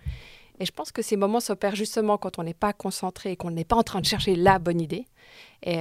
[0.59, 3.53] Et je pense que ces moments s'opèrent justement quand on n'est pas concentré et qu'on
[3.53, 5.07] n'est pas en train de chercher la bonne idée.
[5.63, 5.79] Et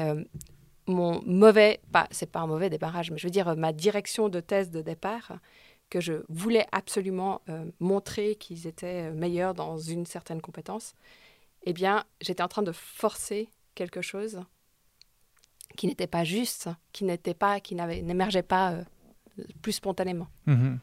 [0.87, 4.39] mon mauvais, pas, c'est pas un mauvais débarrage, mais je veux dire ma direction de
[4.39, 5.33] thèse de départ,
[5.89, 10.93] que je voulais absolument euh, montrer qu'ils étaient euh, meilleurs dans une certaine compétence,
[11.63, 14.41] eh bien, j'étais en train de forcer quelque chose
[15.75, 18.83] qui n'était pas juste, qui n'était pas, qui n'émergeait pas euh,
[19.61, 20.27] plus spontanément.
[20.45, 20.79] Mhm.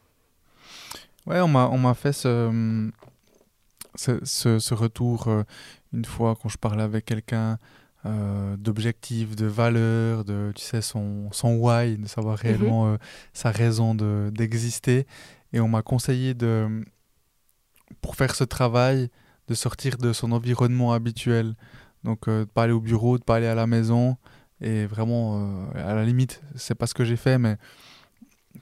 [1.27, 2.90] Ouais, on m'a, on m'a fait ce,
[3.97, 4.25] ce,
[4.59, 5.29] ce, retour
[5.92, 7.59] une fois quand je parlais avec quelqu'un
[8.07, 12.40] euh, d'objectifs, de valeurs, de tu sais son, son why, de savoir mhm.
[12.42, 12.97] réellement euh,
[13.33, 15.07] sa raison de, d'exister.
[15.53, 16.85] Et on m'a conseillé de,
[18.01, 19.09] pour faire ce travail,
[19.49, 21.55] de sortir de son environnement habituel.
[22.05, 24.16] Donc euh, de pas aller au bureau, de pas aller à la maison.
[24.61, 27.59] Et vraiment, à la limite, c'est pas ce que j'ai fait, mais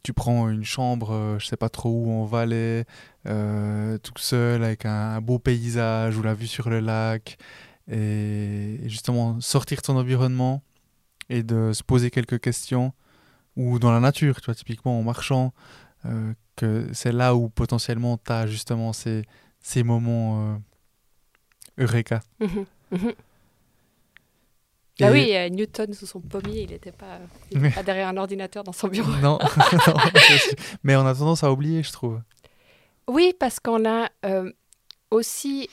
[0.02, 2.84] tu prends une chambre, je sais pas trop où, en Valais,
[3.24, 7.38] tout seul, avec un, beau paysage ou la vue sur le lac
[7.90, 10.62] et, justement sortir de son environnement
[11.28, 12.92] et de se poser quelques questions
[13.56, 15.52] ou dans la nature, tu vois, typiquement en marchant,
[16.06, 19.22] euh, que c'est là où potentiellement tu as justement ces,
[19.60, 20.56] ces moments euh,
[21.78, 22.20] eureka.
[22.40, 23.12] Mhm, mhm.
[25.00, 27.18] Ah oui, Newton sous son pommier, il n'était pas,
[27.74, 29.10] pas, derrière un ordinateur dans son bureau.
[29.22, 29.38] non,
[30.84, 32.20] mais on a tendance à oublier, je trouve.
[33.08, 34.52] Oui, parce qu'on a euh,
[35.10, 35.68] aussi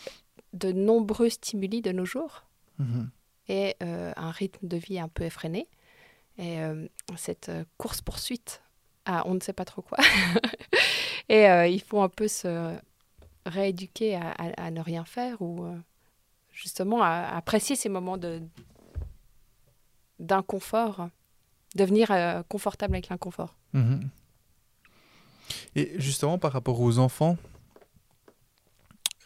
[0.54, 2.44] de nombreux stimuli de nos jours
[2.80, 3.10] mhm.
[3.48, 5.68] et euh, un rythme de vie un peu effréné.
[6.38, 6.88] Et euh,
[7.18, 8.62] cette euh, course-poursuite
[9.06, 9.98] à on ne sait pas trop quoi.
[11.30, 12.76] et il faut un peu se
[13.48, 15.66] rééduquer à, ne rien faire ou
[16.52, 18.42] justement à, apprécier ces moments de
[20.20, 21.10] d'inconfort,
[21.76, 22.12] devenir
[22.48, 23.56] confortable avec l'inconfort.
[23.74, 24.08] Mhm.
[25.76, 27.38] Et justement par rapport aux enfants,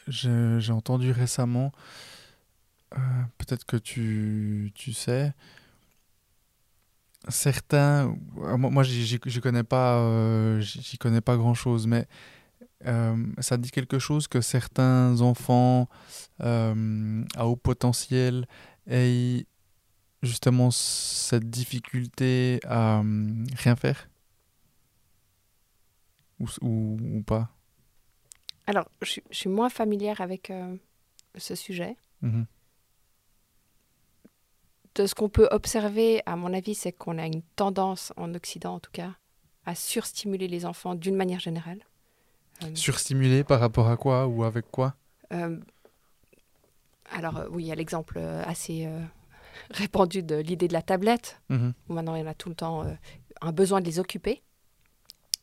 [0.08, 1.72] j'ai entendu récemment,
[2.94, 2.98] euh,
[3.38, 5.34] peut-être que tu, tu, sais,
[7.28, 12.08] certains, euh, moi, j'y connais pas, euh, j'y connais pas grand chose, mais
[13.40, 15.90] ça dit quelque chose que certains enfants
[16.40, 18.48] à haut potentiel
[18.88, 19.48] aient
[20.22, 23.02] justement cette difficulté à
[23.56, 24.10] rien faire?
[26.40, 27.55] Ou, ou pas?
[28.68, 30.76] Alors, je, suis moins familière avec euh,
[31.38, 31.96] ce sujet.
[32.22, 32.46] Mhm.
[34.96, 38.76] De ce qu'on peut observer, à mon avis, c'est qu'on a une tendance, en Occident
[38.76, 39.12] en tout cas,
[39.66, 41.80] à surstimuler les enfants d'une manière générale.
[42.64, 44.96] Euh, surstimuler par rapport à quoi ou avec quoi?
[45.34, 45.60] Euh,
[47.12, 48.90] Alors, oui, il y a l'exemple assez
[49.70, 52.86] répandu de l'idée de la tablette, où maintenant il y en a tout le temps
[53.42, 54.42] un besoin de les occuper.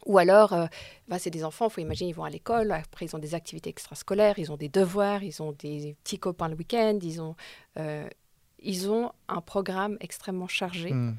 [0.06, 0.66] Ou alors, euh,
[1.08, 3.34] bah, c'est des enfants, il faut imaginer, ils vont à l'école, après ils ont des
[3.34, 7.36] activités extrascolaires, ils ont des devoirs, ils ont des petits copains le week-end, ils ont,
[7.78, 8.08] euh,
[8.58, 10.92] ils ont un programme extrêmement chargé.
[10.92, 11.14] Hmm.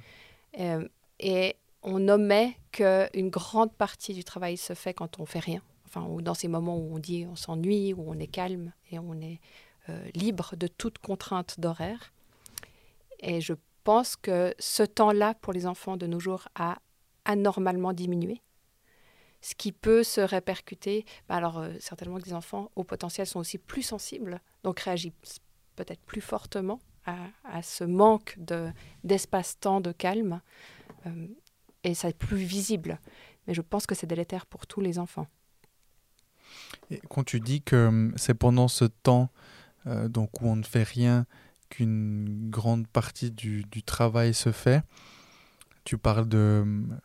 [0.60, 0.88] Euh,
[1.20, 5.62] et on omet qu'une grande partie du travail se fait quand on fait rien.
[5.86, 9.00] Enfin, ou dans ces moments où on dit on s'ennuie, où on est calme et
[9.00, 9.40] on est
[10.16, 12.14] libre de toute contrainte d'horaire.
[13.20, 16.78] Et je pense que ce temps-là pour les enfants de nos jours a
[17.26, 18.42] anormalement diminué
[19.44, 21.06] ce qui peut se répercuter.
[21.28, 25.42] Bah, alors, euh, certainement que les enfants au potentiel sont aussi plus sensibles, donc réagissent
[25.76, 28.72] peut-être plus fortement à, ce manque de,
[29.04, 30.40] d'espace-temps, de calme,
[31.06, 31.28] euh,
[31.84, 32.98] et ça est plus visible.
[33.46, 35.28] Mais je pense que c'est délétère pour tous les enfants.
[36.90, 39.30] Et quand tu dis que hum, c'est pendant ce temps
[39.88, 41.26] euh, donc où on ne fait rien
[41.68, 44.82] qu'une grande partie du, du, travail se fait,
[45.84, 47.02] tu parles de hum,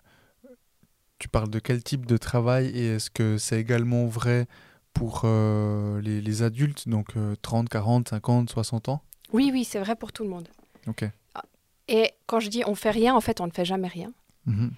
[1.18, 4.46] tu parles de quel type de travail et est-ce que c'est également vrai
[4.92, 9.02] pour euh, les, adultes, donc 30, 40, 50, 60 ans?
[9.32, 10.48] Oui, oui, c'est vrai pour tout le monde.
[10.86, 11.04] Ok.
[11.34, 11.44] Ah,
[11.86, 14.12] et quand je dis on fait rien, en fait, on ne fait jamais rien.
[14.46, 14.72] Mhm.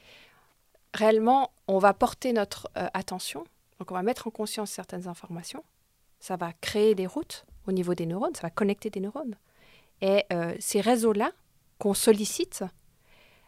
[0.94, 3.44] Réellement, on va porter notre euh, attention,
[3.78, 5.64] donc on va mettre en conscience certaines informations.
[6.18, 9.36] Ça va créer des routes au niveau des neurones, ça va connecter des neurones.
[10.02, 11.32] Et euh, ces réseaux-là
[11.78, 12.64] qu'on sollicite,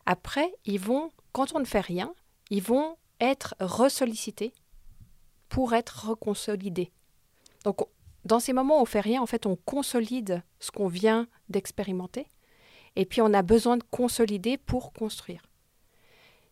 [0.06, 2.14] après, ils vont, quand on ne fait rien,
[2.52, 4.52] ils vont être ressollicités
[5.48, 6.92] pour être reconsolidés.
[7.64, 7.78] Donc,
[8.26, 12.26] dans ces moments où on fait rien, en fait, on consolide ce qu'on vient d'expérimenter,
[12.94, 15.40] et puis on a besoin de consolider pour construire.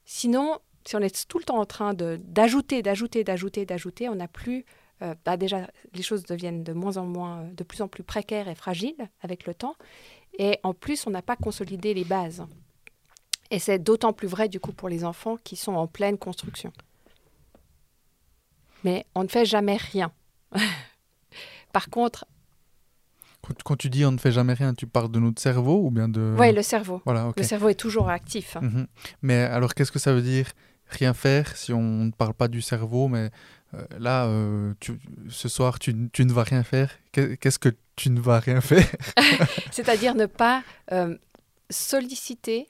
[0.07, 4.29] Sinon, si on est tout le temps en train d'ajouter, d'ajouter, d'ajouter, d'ajouter, on n'a
[4.29, 4.65] plus
[5.03, 8.49] euh, bah déjà, les choses deviennent de moins en moins, de plus en plus précaires
[8.49, 9.77] et fragiles avec le temps.
[10.39, 12.47] Et en plus, on n'a pas consolidé les bases.
[13.51, 16.73] Et c'est d'autant plus vrai, du coup, pour les enfants qui sont en pleine construction.
[18.85, 20.13] Mais on ne fait jamais rien.
[21.73, 22.27] Par contre,
[23.65, 26.09] quand, tu dis on ne fait jamais rien, tu parles de notre cerveau ou bien
[26.09, 26.37] de...
[26.39, 27.03] Oui, le cerveau.
[27.05, 28.57] Voilà, Le cerveau est toujours actif.
[28.61, 28.87] Mhm.
[29.23, 30.47] Mais alors, qu'est-ce que ça veut dire
[30.89, 33.31] rien faire si on ne parle pas du cerveau Mais
[33.75, 34.75] euh, là, euh,
[35.29, 36.91] ce soir, tu, ne vas rien faire.
[37.13, 38.89] Qu'est-ce que tu ne vas rien faire?
[39.71, 41.17] C'est-à-dire ne pas euh,
[41.71, 42.69] solliciter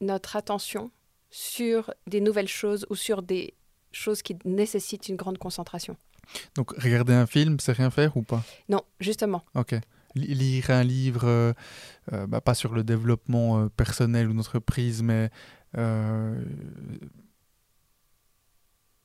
[0.00, 0.90] notre attention
[1.30, 3.54] sur des nouvelles choses ou sur des
[3.92, 5.96] choses qui nécessitent une grande concentration.
[6.54, 8.42] Donc regarder un film, c'est rien faire ou pas?
[8.68, 9.44] Non, justement.
[9.54, 9.74] Ok.
[10.14, 11.52] lire un livre, euh,
[12.12, 15.30] euh, bah, pas sur le développement euh, personnel ou d'entreprise, mais
[15.74, 16.36] un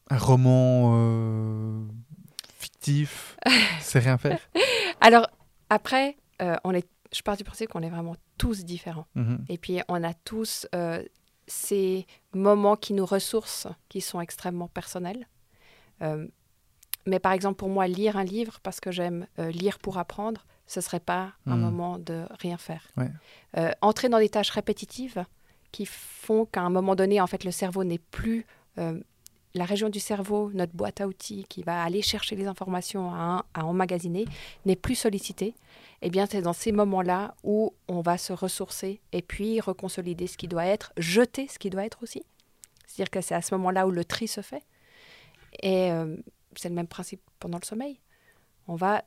[0.09, 1.85] roman
[2.57, 3.37] fictif,
[3.81, 4.39] c'est rien faire?
[5.01, 5.27] Alors
[5.69, 6.15] après,
[6.63, 9.07] on est, je pars du principe qu'on est vraiment tous différents.
[9.15, 9.45] Mhm.
[9.49, 10.67] Et puis on a tous
[11.47, 15.27] ces moments qui nous ressourcent, qui sont extrêmement personnels.
[17.07, 20.45] Mais par exemple, pour moi, lire un livre, parce que j'aime euh, lire pour apprendre,
[20.67, 21.61] ce ne serait pas un hmm.
[21.61, 22.87] moment de rien faire.
[23.57, 25.25] Euh, entrer dans des tâches répétitives
[25.71, 28.45] qui font qu'à un moment donné, en fait, le cerveau n'est plus
[28.77, 28.99] euh,
[29.53, 33.45] la région du cerveau, notre boîte à outils qui va aller chercher les informations à,
[33.53, 34.25] à emmagasiner,
[34.65, 35.55] n'est plus sollicitée.
[36.01, 40.37] Eh bien, c'est dans ces moments-là où on va se ressourcer et puis reconsolider ce
[40.37, 42.23] qui doit être, jeter ce qui doit être aussi.
[42.87, 44.63] C'est-à-dire que c'est à ce moment-là où le tri se fait.
[45.61, 45.91] Et
[46.55, 47.99] c'est le même principe pendant le sommeil.
[48.67, 49.03] On va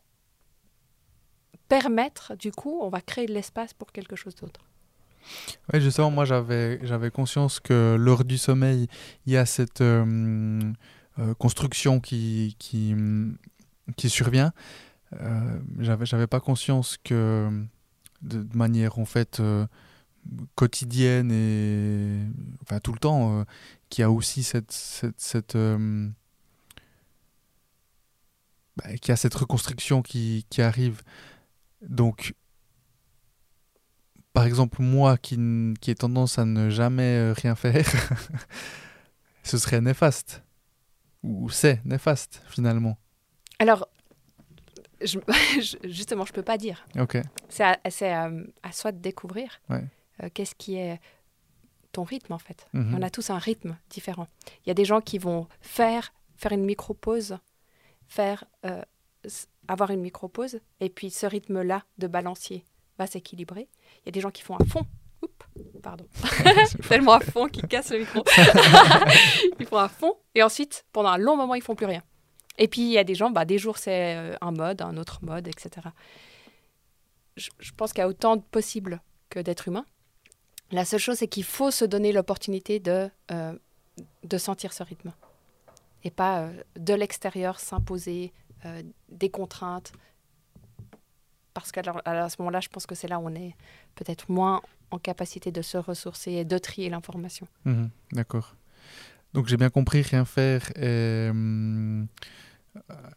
[1.69, 4.61] permettre, du coup, on va créer de l'espace pour quelque chose d'autre.
[5.73, 8.89] Oui, justement, moi j'avais, conscience que lors du sommeil,
[9.27, 10.61] il y a cette euh,
[11.19, 12.57] euh, construction qui
[13.99, 14.53] survient.
[15.21, 17.51] Euh, j'avais, j'avais pas conscience que
[18.23, 19.43] de, manière en fait
[20.55, 22.21] quotidienne et
[22.63, 23.45] enfin tout le temps,
[23.91, 25.57] qu'il y a aussi cette, cette, cette
[28.77, 31.03] bah, a cette reconstruction qui, qui, arrive.
[31.83, 32.35] Donc,
[34.33, 35.39] par exemple, moi qui,
[35.81, 37.85] qui ai tendance à ne jamais euh, rien faire,
[39.45, 40.43] ce serait néfaste.
[41.23, 42.99] Ou c'est néfaste, finalement.
[43.61, 43.89] Alors,
[45.07, 46.87] je, justement, je peux pas dire.
[47.49, 48.31] C'est à,
[48.63, 49.85] à, soi de découvrir ouais.
[50.23, 51.01] Euh, qu'est-ce qui est
[51.93, 52.67] ton rythme, en fait.
[52.73, 52.97] Mhm.
[52.99, 54.29] On a tous un rythme différent.
[54.65, 57.39] Il y a des gens qui vont faire, faire une micro-pause
[58.09, 58.83] faire euh,
[59.69, 62.65] avoir une micro-pause et puis ce rythme-là de balancier
[62.99, 63.69] va s'équilibrer.
[64.03, 64.87] Il y a des gens qui font à fond.
[65.23, 65.33] Oups,
[65.83, 66.07] pardon.
[66.89, 68.23] Tellement à fond qu'ils cassent le micro.
[69.59, 72.03] ils font à fond et ensuite, pendant un long moment, ils font plus rien.
[72.59, 74.97] Et puis, il y a des gens, bah, des jours, c'est euh, un mode, un
[74.97, 75.89] autre mode, etc.
[77.37, 79.87] Je, pense qu'il y a autant de possibles que d'êtres humains.
[80.71, 83.53] La seule chose, c'est qu'il faut se donner l'opportunité de, euh,
[84.39, 85.13] sentir ce rythme
[86.05, 88.33] et pas euh, de l'extérieur s'imposer
[89.11, 89.93] des contraintes.
[91.53, 93.55] Parce qu'à ce moment-là, je pense que c'est là où on est
[93.95, 97.47] peut-être moins en capacité de se ressourcer et de trier l'information.
[97.67, 98.57] Mhm, d'accord.
[99.35, 102.07] Donc j'ai bien compris, rien faire est hum,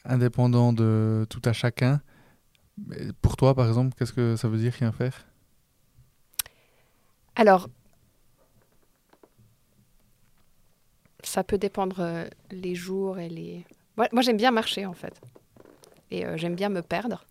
[0.04, 2.02] indépendant de tout à chacun.
[3.22, 5.26] pour toi, par exemple, qu'est-ce que ça veut dire rien faire?
[7.36, 7.70] Alors,
[11.24, 13.66] ça peut dépendre euh, les jours et les.
[13.96, 15.22] Moi, j'aime bien marcher en fait.
[16.10, 17.26] Et euh, j'aime bien me perdre.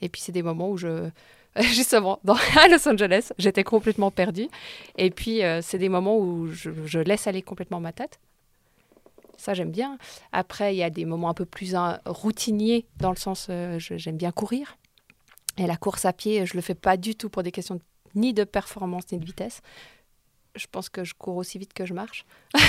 [0.00, 1.10] Et puis c'est des moments où je.
[1.62, 4.48] Justement, dans, à Los Angeles, j'étais complètement perdue.
[4.96, 8.18] Et puis euh, c'est des moments où je, laisse aller complètement ma tête.
[9.36, 9.98] Ça, j'aime bien.
[10.32, 14.32] Après, il y a des moments un peu plus routiniers, dans le sens, j'aime bien
[14.32, 14.76] courir.
[15.58, 17.80] Et la course à pied, je le fais pas du tout pour des questions
[18.16, 19.62] ni de performance ni de vitesse
[20.58, 22.26] je pense que je cours aussi vite que je marche.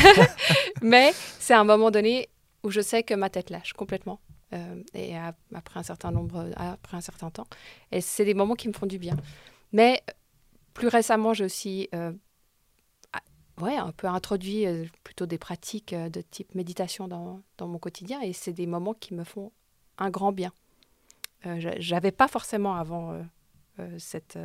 [0.82, 2.30] Mais c'est un moment donné
[2.64, 4.20] où je sais que ma tête lâche complètement.
[4.54, 5.16] Euh, et
[5.54, 7.48] après un certain nombre, après un certain temps.
[7.92, 9.16] Et c'est des moments qui me font du bien.
[9.72, 10.02] Mais
[10.74, 12.12] plus récemment, j'ai aussi euh,
[13.62, 18.22] ouais, un peu introduit euh, plutôt des pratiques de type méditation dans, dans, mon quotidien.
[18.22, 19.52] Et c'est des moments qui me font
[19.98, 20.52] un grand bien.
[21.78, 23.18] J'avais pas forcément avant
[23.98, 24.38] cette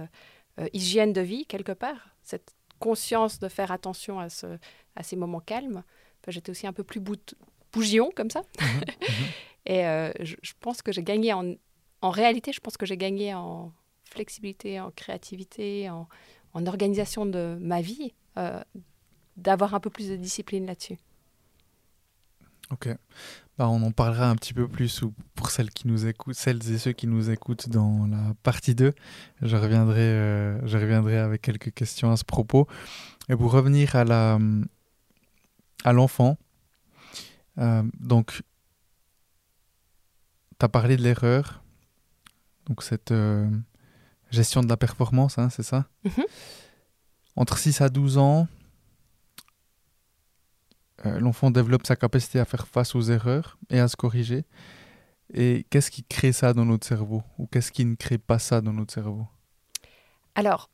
[0.73, 4.59] hygiène de vie quelque part, cette conscience de faire attention à, ce,
[4.95, 5.83] à ces moments calmes.
[6.29, 7.01] J'étais aussi un peu plus
[7.73, 8.43] bougion comme ça.
[9.67, 11.55] Et euh, je, pense que j'ai gagné en...
[12.01, 13.73] En réalité, je pense que j'ai gagné en
[14.05, 16.07] flexibilité, en créativité, en,
[16.53, 18.61] en organisation de ma vie, euh,
[19.39, 20.99] d'avoir un peu plus de discipline là-dessus.
[22.71, 22.89] Ok.
[23.57, 26.71] Bah, on en parlera un petit peu plus ou pour celles, qui nous écoutent, celles
[26.71, 28.93] et ceux qui nous écoutent dans la partie 2.
[29.41, 32.67] Je reviendrai, euh, je reviendrai avec quelques questions à ce propos.
[33.31, 34.39] Et pour revenir à la
[35.85, 36.39] à l'enfant,
[37.57, 38.43] donc
[40.59, 41.63] tu as parlé de l'erreur,
[42.67, 43.49] donc cette euh,
[44.31, 45.87] gestion de la performance, hein, c'est ça?
[46.05, 46.25] Mhm.
[47.37, 48.47] Entre 6 à 12 ans,
[51.07, 54.45] euh, l'enfant développe sa capacité à faire face aux erreurs et à se corriger.
[55.33, 57.23] Et qu'est-ce qui crée ça dans notre cerveau?
[57.39, 59.27] Ou qu'est-ce qui ne crée pas ça dans notre cerveau?
[60.35, 60.71] Alors,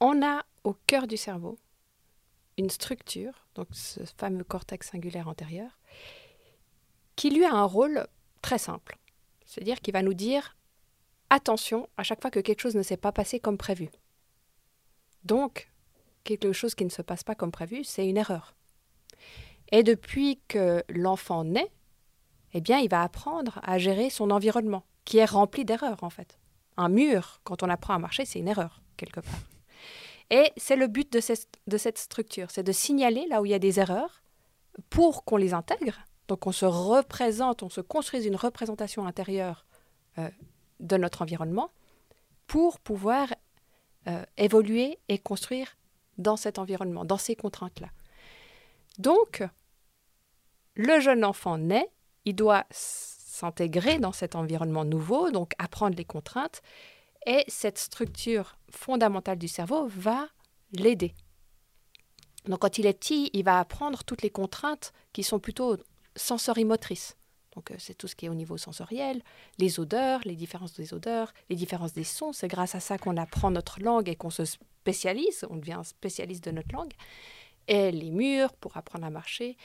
[0.00, 1.58] on a au cœur du cerveau
[2.58, 5.78] une structure, donc ce fameux cortex singulaire antérieur,
[7.16, 8.06] qui lui a un rôle
[8.40, 8.98] très simple.
[9.44, 10.56] C'est-à-dire qu'il va nous dire
[11.30, 13.88] attention à chaque fois que quelque chose ne s'est pas passé comme prévu.
[15.24, 15.70] Donc,
[16.24, 18.54] quelque chose qui ne se passe pas comme prévu, c'est une erreur.
[19.70, 21.70] Et depuis que l'enfant naît,
[22.54, 26.38] eh bien, il va apprendre à gérer son environnement, qui est rempli d'erreurs en fait.
[26.76, 29.40] Un mur, quand on apprend à marcher, c'est une erreur, quelque part.
[30.30, 33.50] Et c'est le but de cette, de cette structure, c'est de signaler là où il
[33.50, 34.22] y a des erreurs
[34.88, 35.98] pour qu'on les intègre.
[36.32, 39.66] Donc on se représente, on se construise une représentation intérieure
[40.16, 40.30] euh,
[40.80, 41.70] de notre environnement
[42.46, 43.28] pour pouvoir
[44.06, 45.76] euh, évoluer et construire
[46.16, 47.88] dans cet environnement, dans ces contraintes-là.
[48.96, 49.42] Donc,
[50.74, 51.90] le jeune enfant naît,
[52.24, 56.62] il doit s'intégrer dans cet environnement nouveau, donc apprendre les contraintes,
[57.26, 60.28] et cette structure fondamentale du cerveau va
[60.72, 61.14] l'aider.
[62.46, 65.76] Donc quand il est petit, il va apprendre toutes les contraintes qui sont plutôt
[66.16, 67.16] sensorimotrices.
[67.54, 69.22] Donc euh, c'est tout ce qui est au niveau sensoriel,
[69.58, 72.32] les odeurs, les différences des odeurs, les différences des sons.
[72.32, 76.44] C'est grâce à ça qu'on apprend notre langue et qu'on se spécialise, on devient spécialiste
[76.44, 76.92] de notre langue.
[77.68, 79.56] Et les murs pour apprendre à marcher.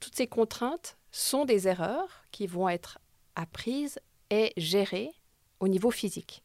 [0.00, 2.98] Toutes ces contraintes sont des erreurs qui vont être
[3.36, 3.98] apprises
[4.30, 5.12] et gérées
[5.60, 6.42] au niveau physique.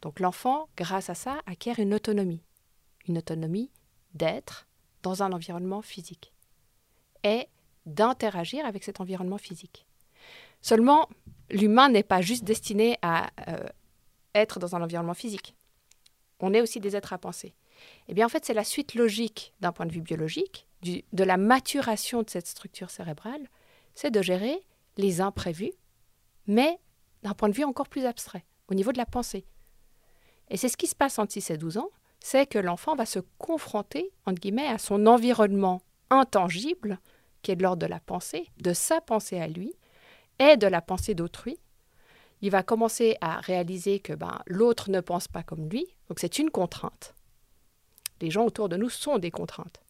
[0.00, 2.42] Donc l'enfant, grâce à ça, acquiert une autonomie,
[3.06, 3.70] une autonomie
[4.14, 4.66] d'être
[5.02, 6.32] dans un environnement physique
[7.24, 7.48] et
[7.86, 9.86] d'interagir avec cet environnement physique.
[10.60, 11.08] Seulement,
[11.50, 13.66] l'humain n'est pas juste destiné à euh,
[14.34, 15.56] être dans un environnement physique.
[16.40, 17.54] On est aussi des êtres à penser.
[18.08, 21.36] Eh bien, en fait, c'est la suite logique d'un point de vue biologique, de la
[21.36, 23.48] maturation de cette structure cérébrale,
[23.94, 24.62] c'est de gérer
[24.96, 25.72] les imprévus,
[26.46, 26.78] mais
[27.22, 29.44] d'un point de vue encore plus abstrait, au niveau de la pensée.
[30.48, 33.06] Et c'est ce qui se passe entre 6 et 12 ans, c'est que l'enfant va
[33.06, 36.98] se confronter, entre guillemets, à son environnement intangible,
[37.42, 39.74] qui est de l'ordre de la pensée, de sa pensée à lui,
[40.38, 41.58] et de la pensée d'autrui.
[42.40, 46.38] Il va commencer à réaliser que ben, l'autre ne pense pas comme lui, donc c'est
[46.38, 47.14] une contrainte.
[48.20, 49.80] Les gens autour de nous sont des contraintes.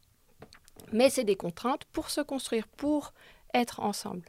[0.93, 3.13] Mais c'est des contraintes pour se construire, pour
[3.55, 4.29] être ensemble.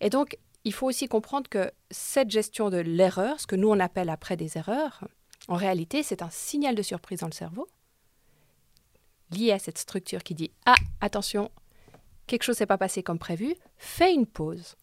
[0.00, 3.80] Et donc, il faut aussi comprendre que cette gestion de l'erreur, ce que nous on
[3.80, 5.08] appelle après des erreurs,
[5.48, 7.68] en réalité, c'est un signal de surprise dans le cerveau
[9.30, 11.50] lié à cette structure qui dit Ah, attention,
[12.28, 14.76] quelque chose s'est pas passé comme prévu, fais une pause,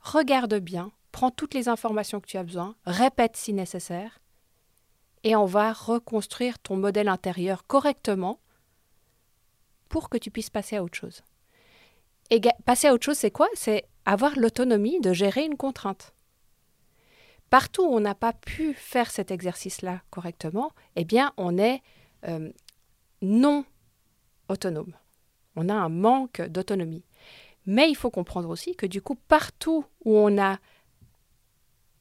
[0.00, 4.20] regarde bien, prends toutes les informations que tu as besoin, répète si nécessaire,
[5.24, 8.40] et on va reconstruire ton modèle intérieur correctement
[9.88, 11.22] pour que tu puisses passer à autre chose.
[12.30, 13.48] Et passer à autre chose, c'est quoi?
[13.54, 16.14] C'est avoir l'autonomie de gérer une contrainte.
[17.50, 21.82] Partout où on n'a pas pu faire cet exercice-là correctement, eh bien, on est
[22.26, 22.50] euh,
[23.20, 23.66] non
[24.48, 24.94] autonome.
[25.56, 27.04] On a un manque d'autonomie.
[27.66, 30.58] Mais il faut comprendre aussi que du coup, partout où on a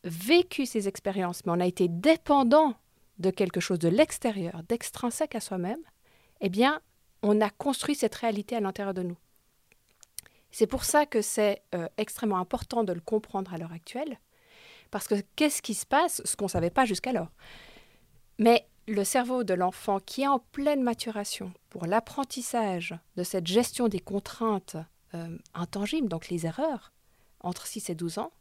[0.04, 2.76] vécu ces expériences, mais on a été dépendant
[3.20, 5.82] de quelque chose de l'extérieur, d'extrinsèque à soi-même,
[6.40, 6.82] eh bien,
[7.22, 9.18] on a construit cette réalité à l'intérieur de nous.
[10.50, 14.20] C'est pour ça que c'est euh, extrêmement important de le comprendre à l'heure actuelle,
[14.90, 17.30] parce que qu'est-ce qui se passe, ce qu'on ne savait pas jusqu'alors.
[18.40, 23.88] Mais le cerveau de l'enfant qui est en pleine maturation pour l'apprentissage de cette gestion
[23.88, 24.76] des contraintes
[25.14, 26.92] euh, intangibles, donc les erreurs,
[27.40, 28.32] entre 6 et 12 ans,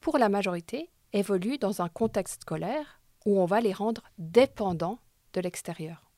[0.00, 4.98] pour la majorité, évolue dans un contexte scolaire où on va les rendre dépendants
[5.34, 6.10] de l'extérieur,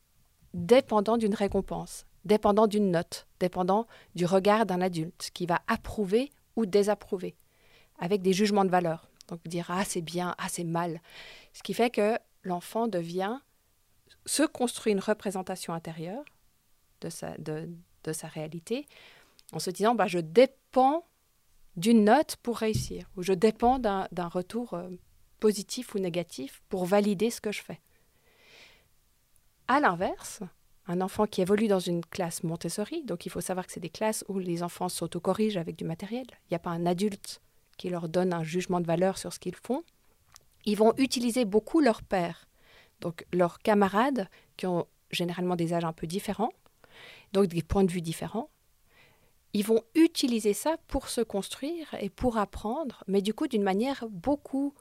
[0.54, 6.66] dépendants d'une récompense, dépendants d'une note, dépendants du regard d'un adulte qui va approuver ou
[6.66, 7.36] désapprouver,
[7.98, 9.10] avec des jugements de valeur.
[9.26, 11.00] Donc dire ah c'est bien, ah c'est mal.
[11.52, 13.38] Ce qui fait que l'enfant devient,
[14.26, 16.24] se construit une représentation intérieure
[17.00, 17.68] de sa, de,
[18.04, 18.86] de sa réalité
[19.52, 21.06] en se disant bah, je dépends
[21.76, 24.88] d'une note pour réussir, ou je dépends d'un retour euh,
[25.38, 27.80] positif ou négatif pour valider ce que je fais.
[29.68, 30.42] À l'inverse,
[30.88, 33.90] un enfant qui évolue dans une classe Montessori, donc il faut savoir que c'est des
[33.90, 36.26] classes où les enfants s'autocorrigent avec du matériel.
[36.44, 37.40] Il n'y a pas un adulte
[37.76, 39.84] qui leur donne un jugement de valeur sur ce qu'ils font.
[40.68, 42.46] Ils vont utiliser beaucoup leur père,
[43.00, 46.52] donc leurs camarades qui ont généralement des âges un peu différents,
[47.32, 48.50] donc des points de vue différents.
[49.54, 54.04] Ils vont utiliser ça pour se construire et pour apprendre, mais du coup d'une manière
[54.10, 54.74] beaucoup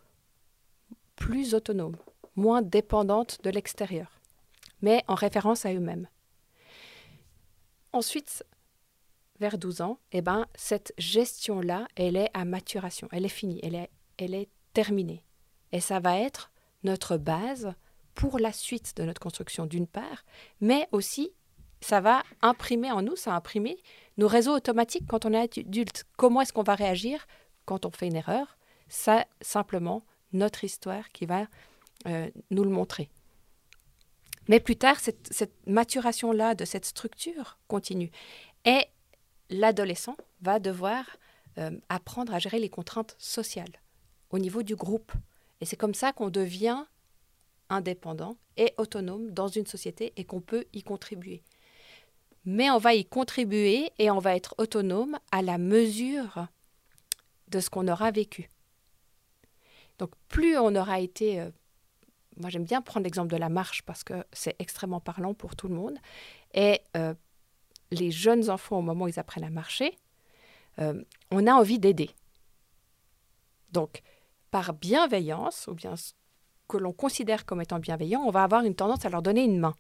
[1.16, 1.96] plus autonome,
[2.36, 4.20] moins dépendante de l'extérieur,
[4.82, 6.10] mais en référence à eux-mêmes.
[7.94, 8.44] Ensuite,
[9.40, 13.76] vers 12 ans, eh ben, cette gestion-là, elle est à maturation, elle est finie, elle
[13.76, 15.24] est, elle est terminée.
[15.78, 16.51] Et ça va être
[16.82, 17.71] notre base
[18.15, 20.25] pour la suite de notre construction d'une part,
[20.59, 21.34] mais aussi
[21.82, 23.78] ça va imprimer en nous, ça va imprimer
[24.17, 26.05] nos réseaux automatiques quand on est adulte.
[26.17, 27.28] Comment est-ce qu'on va réagir
[27.65, 28.57] quand on fait une erreur?
[28.89, 30.03] Ça, simplement,
[30.34, 31.45] notre histoire qui va
[32.07, 33.11] euh, nous le montrer.
[34.47, 38.09] Mais plus tard, cette, maturation-là de cette structure continue.
[38.65, 38.84] Et
[39.51, 41.05] l'adolescent va devoir
[41.59, 43.80] euh, apprendre à gérer les contraintes sociales
[44.32, 45.11] au niveau du groupe.
[45.62, 46.86] Et c'est comme ça qu'on devient
[47.70, 51.43] indépendant et autonome dans une société et qu'on peut y contribuer.
[52.45, 56.47] Mais on va y contribuer et on va être autonome à la mesure
[57.49, 58.49] de ce qu'on aura vécu.
[59.97, 61.41] Donc plus on aura été...
[61.41, 61.49] Euh,
[62.38, 65.68] moi j'aime bien prendre l'exemple de la marche parce que c'est extrêmement parlant pour tout
[65.68, 65.97] le monde.
[66.53, 67.14] Et euh,
[67.91, 69.97] les jeunes enfants, au moment où ils apprennent à marcher,
[70.80, 72.12] euh, on a envie d'aider.
[73.72, 74.01] Donc,
[74.52, 75.95] par bienveillance, ou bien
[76.68, 79.60] que l'on considère comme étant bienveillant, on va avoir une tendance à leur donner une
[79.60, 79.76] main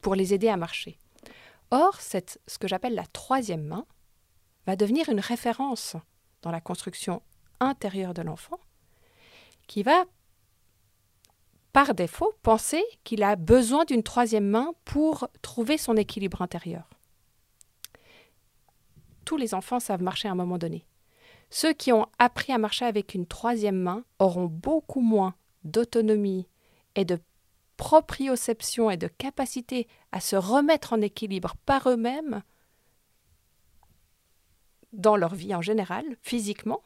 [0.00, 0.98] pour les aider à marcher.
[1.70, 3.86] Or, ce que j'appelle la troisième main
[4.66, 5.96] va devenir une référence
[6.42, 7.22] dans la construction
[7.60, 8.58] intérieure de l'enfant
[9.66, 10.04] qui va
[11.72, 16.88] par défaut, penser qu'il a besoin d'une troisième main pour trouver son équilibre intérieur.
[19.24, 20.86] Tous les enfants savent marcher à un moment donné.
[21.56, 26.48] Ceux qui ont appris à marcher avec une troisième main auront beaucoup moins d'autonomie
[26.96, 27.20] et de
[27.76, 32.42] proprioception et de capacité à se remettre en équilibre par eux-mêmes
[34.92, 36.82] dans leur vie en général, physiquement,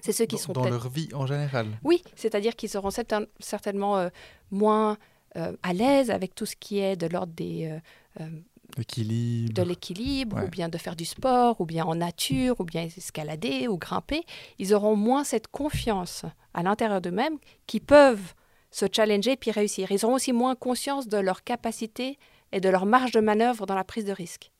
[0.00, 1.76] c'est ceux qui dans, sont dans leur vie en général.
[1.82, 4.10] Oui, c'est-à-dire qu'ils seront certain- certainement euh,
[4.52, 4.96] moins
[5.36, 7.80] euh, à l'aise avec tout ce qui est de l'ordre des
[8.20, 8.30] euh,
[8.76, 10.44] de l'équilibre, Ouais.
[10.44, 14.22] ou bien de faire du sport, ou bien en nature, ou bien escalader ou grimper.
[14.58, 18.34] Ils auront moins cette confiance à l'intérieur d'eux-mêmes qui peuvent
[18.70, 19.90] se challenger puis réussir.
[19.90, 22.18] Ils auront aussi moins conscience de leur capacité
[22.52, 24.50] et de leur marge de manœuvre dans la prise de risque.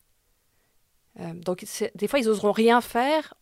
[1.18, 3.34] Euh, donc, des fois, ils n'oseront rien faire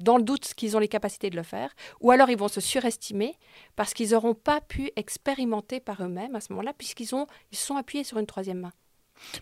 [0.00, 2.60] dans le doute qu'ils ont les capacités de le faire, ou alors ils vont se
[2.60, 3.36] surestimer
[3.74, 7.66] parce qu'ils n'auront pas pu expérimenter par eux-mêmes à ce moment-là, puisqu'ils ont, ils se
[7.66, 8.72] sont appuyés sur une troisième main.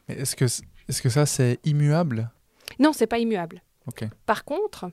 [0.09, 2.31] Mais est-ce que, est-ce que ça, c'est immuable?
[2.79, 3.63] Non, c'est pas immuable.
[3.87, 4.05] Ok.
[4.27, 4.91] Par contre,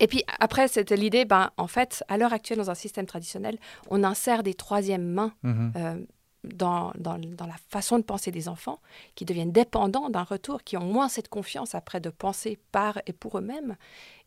[0.00, 3.58] et puis après, c'était l'idée, ben, en fait, à l'heure actuelle, dans un système traditionnel,
[3.90, 5.72] on insère des troisièmes mains Mhm.
[5.76, 5.96] euh,
[6.44, 8.80] dans, dans, dans la façon de penser des enfants,
[9.16, 13.12] qui deviennent dépendants d'un retour, qui ont moins cette confiance après de penser par et
[13.12, 13.76] pour eux-mêmes.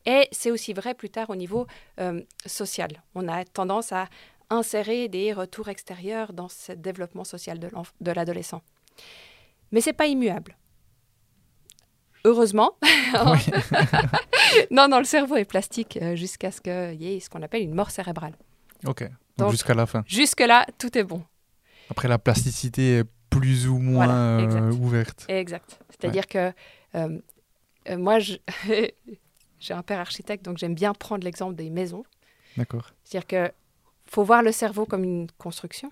[0.05, 1.67] Et c'est aussi vrai plus tard au niveau
[2.01, 2.89] euh, social.
[3.15, 4.09] On a tendance à
[4.49, 8.61] insérer des retours extérieurs dans ce développement social de l'adolescent.
[9.71, 10.57] Mais c'est pas immuable.
[12.23, 12.77] Heureusement,
[14.71, 17.63] non, non, le cerveau est plastique euh, jusqu'à ce qu'il y ait ce qu'on appelle
[17.63, 18.33] une mort cérébrale.
[18.85, 19.01] Ok.
[19.01, 20.03] Donc, Donc- jusqu'à la fin.
[20.05, 21.23] Jusque-là, tout est bon.
[21.89, 25.25] Après, la plasticité est plus ou moins Voilà, euh, ouverte.
[25.29, 25.79] Exact.
[25.89, 26.51] C'est-à-dire que
[26.95, 27.19] euh,
[27.89, 28.19] euh, moi,
[29.59, 32.03] j'ai un père architecte, donc j'aime bien prendre l'exemple des maisons.
[32.57, 32.91] D'accord.
[33.03, 33.51] C'est-à-dire que
[34.05, 35.91] faut voir le cerveau comme une construction.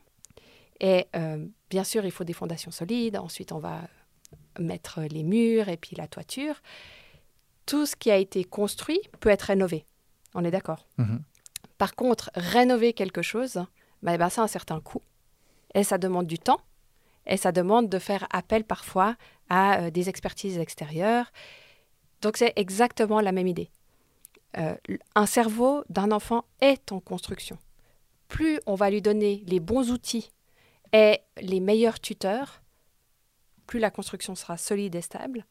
[0.80, 3.18] Et euh, bien sûr, il faut des fondations solides.
[3.18, 3.82] Ensuite, on va
[4.60, 6.56] mettre les murs et puis la toiture.
[7.66, 9.86] Tout ce qui a été construit peut être rénové.
[10.34, 10.88] On est d'accord?
[10.98, 11.22] Mhm.
[11.78, 13.64] Par contre, rénover quelque chose,
[14.02, 15.02] ben, ben, ça a un certain coût.
[15.74, 16.62] Et ça demande du temps.
[17.26, 19.16] Et ça demande de faire appel parfois
[19.50, 21.32] à euh, des expertises extérieures.
[22.22, 23.70] Donc c'est exactement la même idée.
[24.58, 24.76] Euh,
[25.16, 27.58] un cerveau d'un enfant est en construction.
[28.28, 30.32] Plus on va lui donner les bons outils
[30.94, 32.62] et les meilleurs tuteurs,
[33.68, 35.46] plus la construction sera solide et stable.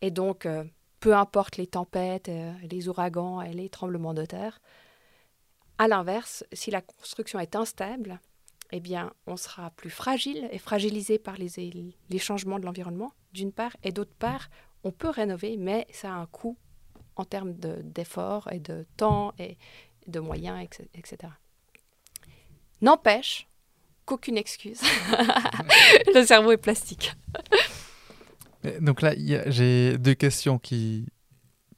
[0.00, 0.64] Et donc, euh,
[1.00, 4.60] peu importe les tempêtes, euh, les ouragans et les tremblements de terre,
[5.78, 8.20] à l'inverse, si la construction est instable,
[8.72, 13.52] eh bien, on sera plus fragile et fragilisé par les, les changements de l'environnement, d'une
[13.52, 14.48] part, et d'autre part,
[14.82, 16.56] on peut rénover, mais ça a un coût
[17.16, 19.56] en termes de- d'efforts et de temps et
[20.06, 21.32] de moyens, etc.
[22.80, 23.48] N'empêche
[24.06, 24.80] qu'aucune excuse
[26.14, 27.14] le cerveau est plastique.
[28.80, 29.12] Donc là,
[29.46, 31.06] j'ai deux questions qui,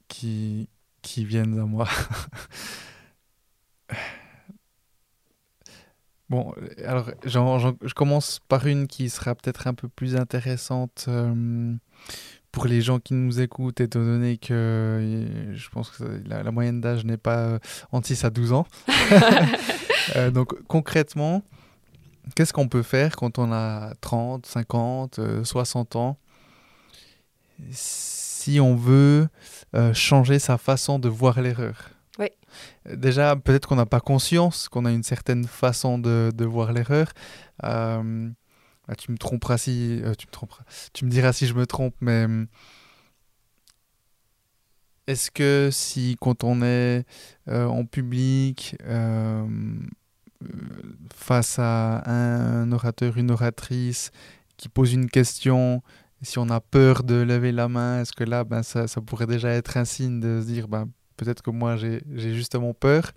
[0.09, 0.69] qui,
[1.03, 1.89] qui viennent à moi.
[6.29, 6.55] bon,
[6.85, 11.75] alors je commence par une qui sera peut-être un peu plus intéressante euh,
[12.53, 16.81] pour les gens qui nous écoutent, étant donné que euh, je pense que la, moyenne
[16.81, 17.59] d'âge n'est pas euh,
[17.93, 18.67] entre 6 à 12 ans.
[20.33, 21.43] donc concrètement,
[22.35, 26.19] qu'est-ce qu'on peut faire quand on a 30, 50, 60 ans?
[27.71, 29.29] Si on veut
[29.75, 31.91] euh, changer sa façon de voir l'erreur.
[32.19, 32.29] Oui.
[32.91, 37.13] Déjà, peut-être qu'on n'a pas conscience qu'on a une certaine façon de, de voir l'erreur.
[37.65, 38.31] Euh,
[38.89, 40.65] ah, tu me tromperas si euh, tu me tromperas.
[40.95, 42.27] Tu me diras si je me trompe, mais
[45.07, 47.05] est-ce que si quand on est
[47.47, 48.77] en public
[51.15, 54.11] face à un orateur, une oratrice
[54.57, 55.83] qui pose une question
[56.23, 59.27] si on a peur de lever la main, est-ce que là, ben, ça, ça, pourrait
[59.27, 62.03] déjà être un signe de se dire, ben, peut-être que moi, j'ai
[62.35, 63.13] justement peur?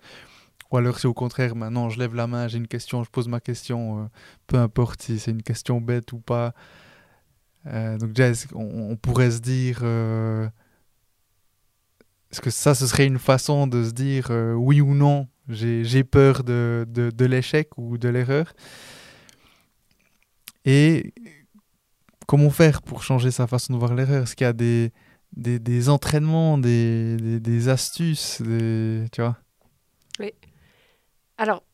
[0.70, 3.28] Ou alors, si au contraire, maintenant, je lève la main, j'ai une question, je pose
[3.28, 4.06] ma question, euh,
[4.46, 6.54] peu importe si c'est une question bête ou pas.
[7.66, 9.80] Euh, donc déjà, on, pourrait se dire...
[9.82, 10.48] Euh,
[12.30, 16.44] est-ce que ça, ce serait une façon de se dire oui ou non, j'ai peur
[16.44, 18.52] de, de, l'échec ou de l'erreur.
[20.64, 21.12] Et
[22.26, 24.22] comment faire pour changer sa façon de voir l'erreur?
[24.24, 24.92] Est-ce qu'il y a des,
[25.32, 29.36] des, des entraînements, des, des, des, astuces, des, tu vois?
[30.20, 30.32] Oui.
[31.38, 31.64] Alors,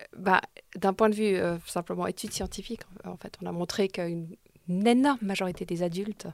[0.00, 0.40] euh, bah,
[0.76, 4.36] d'un point de vue euh, simplement étude scientifique, en fait, on a montré qu'une
[4.68, 6.28] énorme majorité des adultes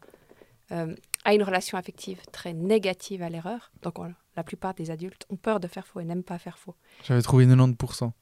[0.71, 0.95] euh,
[1.29, 3.71] a une relation affective très négative à l'erreur.
[3.83, 3.97] Donc,
[4.35, 6.75] la plupart des adultes ont peur de faire faux et n'aiment pas faire faux.
[7.05, 8.13] J'avais trouvé 90%.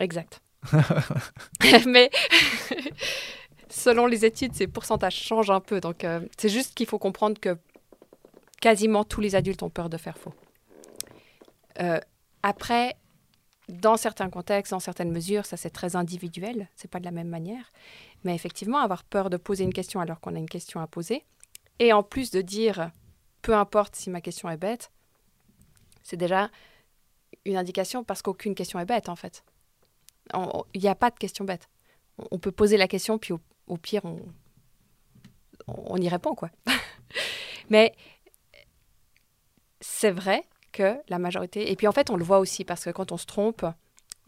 [0.00, 0.42] Exact.
[1.86, 2.10] Mais
[3.68, 5.80] selon les études, ces pourcentages changent un peu.
[5.80, 7.56] Donc, euh, c'est juste qu'il faut comprendre que
[8.60, 10.34] quasiment tous les adultes ont peur de faire faux.
[11.78, 12.00] Euh,
[12.42, 12.96] après,
[13.68, 17.28] dans certains contextes, dans certaines mesures, ça c'est très individuel, c'est pas de la même
[17.28, 17.70] manière.
[18.24, 21.24] Mais effectivement, avoir peur de poser une question alors qu'on a une question à poser,
[21.82, 22.90] et en plus de dire
[23.42, 24.92] peu importe si ma question est bête,
[26.04, 26.48] c'est déjà
[27.44, 29.44] une indication parce qu'aucune question est bête en fait.
[30.74, 31.68] Il n'y a pas de question bête.
[32.30, 33.34] On peut poser la question, puis
[33.66, 34.20] au pire, on,
[35.66, 36.50] on y répond, quoi.
[37.70, 37.92] Mais
[39.80, 41.72] c'est vrai que la majorité...
[41.72, 43.66] Et puis en fait, on le voit aussi, parce que quand on se trompe,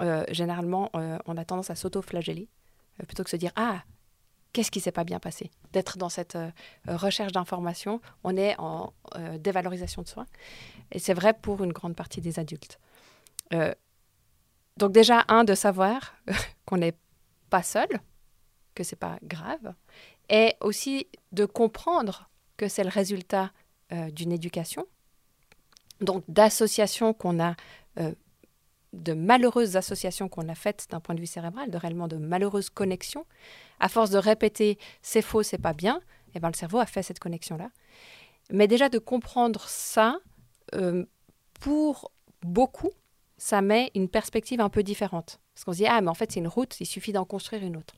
[0.01, 2.49] euh, généralement, euh, on a tendance à s'auto-flageller,
[3.01, 3.85] euh, plutôt que se dire, ah,
[4.55, 5.51] qu'est-ce qui s'est pas bien passé?
[5.73, 6.39] D'être dans cette
[6.89, 8.95] recherche d'information, on est en
[9.39, 10.25] dévalorisation de soi.
[10.93, 12.79] Et c'est vrai pour une grande partie des adultes.
[13.51, 16.15] donc déjà, un, de savoir
[16.65, 16.97] qu'on n'est
[17.51, 17.89] pas seul,
[18.75, 19.75] que c'est pas grave,
[20.29, 23.53] et aussi de comprendre que c'est le résultat
[23.93, 24.87] euh, d'une éducation,
[26.01, 27.55] donc d'associations qu'on a,
[27.99, 28.15] euh,
[28.95, 32.71] de malheureuses associations qu'on a faites d'un point de vue cérébral, de réellement de malheureuses
[32.71, 33.27] connexions.
[33.81, 35.97] À force de répéter c'est faux, c'est pas bien,
[36.29, 37.71] et eh ben le cerveau a fait cette connexion-là.
[38.51, 40.19] Mais déjà de comprendre ça,
[40.75, 41.05] euh,
[41.61, 42.11] pour
[42.43, 42.91] beaucoup,
[43.37, 45.41] ça met une perspective un peu différente.
[45.55, 47.63] Parce qu'on se dit, ah, mais en fait, c'est une route, il suffit d'en construire
[47.63, 47.95] une autre.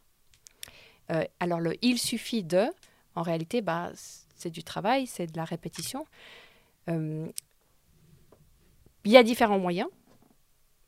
[1.10, 2.66] Euh, alors le il suffit de,
[3.14, 3.92] en réalité, bah,
[4.34, 6.06] c'est du travail, c'est de la répétition.
[6.88, 7.26] Euh,
[9.04, 9.88] il y a différents moyens.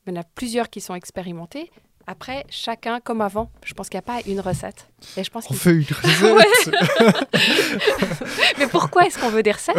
[0.09, 1.71] Il y en a plusieurs qui sont expérimentés.
[2.07, 4.89] Après, chacun, comme avant, je pense qu'il n'y a pas une recette.
[5.15, 6.75] Et je pense On fait une recette
[8.57, 9.77] Mais pourquoi est-ce qu'on veut des recettes?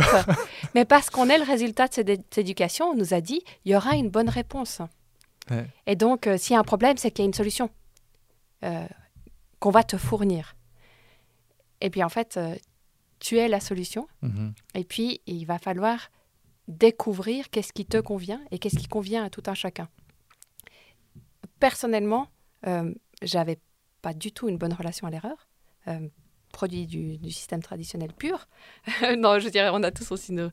[0.76, 3.76] Mais parce qu'on est le résultat de cette éducation, on nous a dit, il y
[3.76, 4.80] aura une bonne réponse.
[5.88, 7.70] Et donc, euh, s'il y a un problème, c'est qu'il y a une solution
[9.58, 10.54] qu'on va te fournir.
[11.80, 12.54] Et puis en fait, euh,
[13.18, 14.06] tu es la solution.
[14.22, 14.54] Mhm.
[14.74, 16.10] Et puis, il va falloir
[16.68, 19.88] découvrir qu'est-ce qui te convient et qu'est-ce qui convient à tout un chacun.
[21.60, 22.28] Personnellement,
[22.66, 22.92] euh,
[23.22, 23.58] j'avais
[24.02, 25.48] pas du tout une bonne relation à l'erreur.
[25.88, 26.08] Euh,
[26.52, 28.48] produit du, système traditionnel pur.
[29.16, 30.50] non, je dirais, on a tous aussi nos,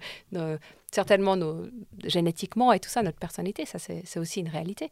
[0.92, 1.68] certainement nos,
[2.04, 4.92] génétiquement et tout ça, notre personnalité, ça c'est aussi une réalité,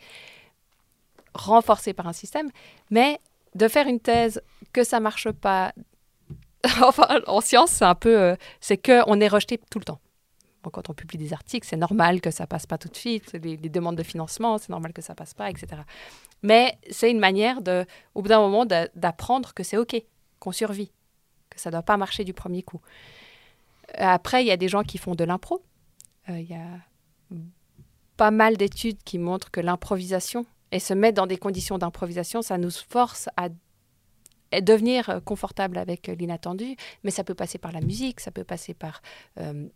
[1.35, 2.49] renforcée par un système.
[2.89, 3.19] Mais
[3.53, 4.41] de faire une thèse
[4.73, 5.73] que ça marche pas,
[6.81, 9.99] enfin, en science, c'est un peu, euh, c'est que on est rejeté tout le temps.
[10.69, 13.33] Quand on publie des articles, c'est normal que ça passe pas tout de suite.
[13.33, 15.81] Les, demandes de financement, c'est normal que ça passe pas, etc.
[16.43, 20.01] Mais c'est une manière de, au bout d'un moment, d'apprendre que c'est ok,
[20.39, 20.91] qu'on survit,
[21.49, 22.81] que ça doit pas marcher du premier coup.
[23.97, 25.63] Après, il y a des gens qui font de l'impro.
[26.29, 26.67] Euh, il y a
[28.17, 32.57] pas mal d'études qui montrent que l'improvisation et se mettre dans des conditions d'improvisation, ça
[32.57, 33.49] nous force à
[34.61, 39.01] devenir confortable avec l'inattendu, mais ça peut passer par la musique, ça peut passer par
[39.39, 39.67] euh,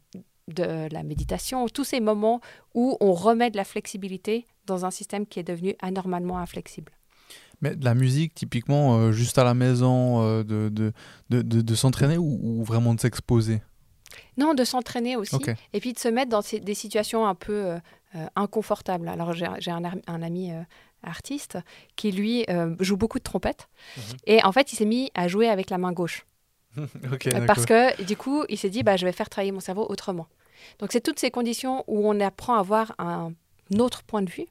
[0.54, 2.42] de la méditation, tous ces moments
[2.74, 6.92] où on remet de la flexibilité dans un système qui est devenu anormalement inflexible.
[7.62, 12.18] Mais de la musique, typiquement, euh, juste à la maison, euh, de, de, de, s'entraîner
[12.18, 13.62] ou, ou vraiment de s'exposer?
[14.38, 15.36] Non, de s'entraîner aussi,
[15.74, 17.54] et puis de se mettre dans des situations un peu
[18.16, 19.08] euh, inconfortables.
[19.10, 20.52] Alors j'ai un, ami
[21.04, 21.58] artiste
[21.96, 22.46] qui, lui,
[22.80, 24.04] joue beaucoup de trompette, Mhm.
[24.26, 26.26] et en fait, il s'est mis à jouer avec la main gauche.
[27.14, 27.46] Ok, Euh.
[27.46, 30.28] Parce que du coup, il s'est dit, bah, je vais faire travailler mon cerveau autrement.
[30.80, 33.34] Donc, c'est toutes ces conditions où on apprend à avoir un
[33.78, 34.48] autre point de vue,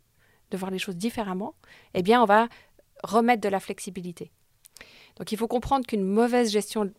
[0.50, 1.54] de voir les choses différemment.
[1.94, 2.48] Eh bien, on va
[3.02, 4.30] remettre de la flexibilité.
[5.16, 6.90] Donc, il faut comprendre qu'une mauvaise gestion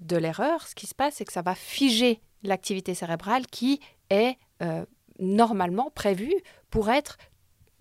[0.00, 4.36] de l'erreur, ce qui se passe, c'est que ça va figer l'activité cérébrale qui est
[4.62, 4.84] euh,
[5.18, 6.34] normalement prévue
[6.70, 7.18] pour être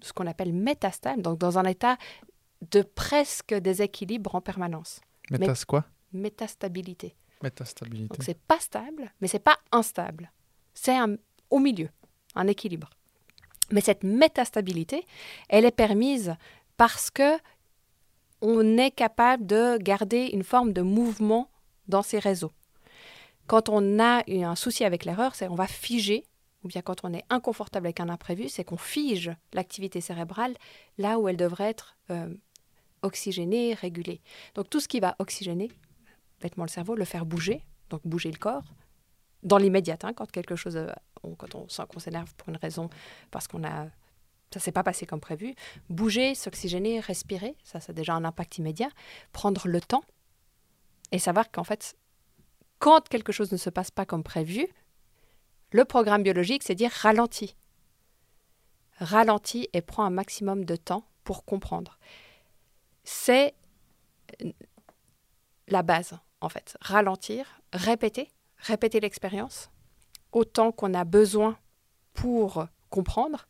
[0.01, 1.97] ce qu'on appelle métastable, donc dans un état
[2.71, 4.99] de presque déséquilibre en permanence.
[5.29, 5.85] Métas quoi?
[6.13, 7.15] Métastabilité.
[7.43, 8.07] Métastabilité.
[8.09, 10.31] Donc c'est pas stable, mais c'est pas instable.
[10.73, 11.17] C'est un-
[11.49, 11.89] au milieu,
[12.35, 12.89] un équilibre.
[13.71, 15.05] Mais cette métastabilité,
[15.49, 16.35] elle est permise
[16.77, 17.37] parce que
[18.41, 21.49] on est capable de garder une forme de mouvement
[21.87, 22.51] dans ces réseaux.
[23.47, 26.23] Quand on a un souci avec l'erreur, c'est on va figer,
[26.63, 30.55] ou bien quand on est inconfortable avec un imprévu, c'est qu'on fige l'activité cérébrale
[30.97, 32.33] là où elle devrait être euh,
[33.01, 34.21] oxygénée, régulée.
[34.55, 35.71] Donc tout ce qui va oxygéner,
[36.41, 38.63] bêtement le cerveau, le faire bouger, donc bouger le corps,
[39.43, 40.87] dans l'immédiat, hein, quand quelque chose, euh,
[41.23, 42.89] on- quand on sent qu'on s'énerve pour une raison,
[43.31, 43.87] parce qu'on a,
[44.53, 45.55] ça s'est pas passé comme prévu,
[45.89, 48.89] bouger, s'oxygéner, respirer, ça, ça a déjà un impact immédiat,
[49.31, 50.03] prendre le temps
[51.11, 51.95] et savoir qu'en fait,
[52.79, 54.67] quand quelque chose ne se passe pas comme prévu,
[55.71, 57.55] le programme biologique, c'est dire ralentis.
[58.99, 61.97] Ralentis et prends un maximum de temps pour comprendre.
[63.03, 63.53] C'est
[64.43, 64.51] euh,
[65.67, 66.77] la base, en fait.
[66.81, 69.69] Ralentir, répéter, répéter l'expérience
[70.31, 71.57] autant qu'on a besoin
[72.13, 73.47] pour comprendre.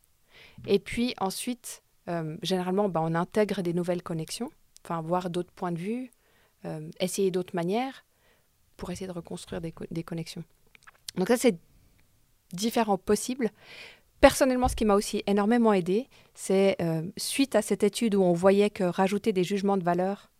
[0.66, 4.50] Et puis ensuite, euh, généralement, bah, on intègre des nouvelles connexions,
[4.84, 6.10] enfin, voir d'autres points de vue,
[6.64, 8.04] euh, essayer d'autres manières
[8.76, 10.44] pour essayer de reconstruire des, co- des connexions.
[11.16, 11.58] Donc ça, c'est
[12.52, 13.50] différents possibles.
[14.20, 18.32] Personnellement, ce qui m'a aussi énormément aidé, c'est euh, suite à cette étude où on
[18.32, 20.30] voyait que rajouter des jugements de valeur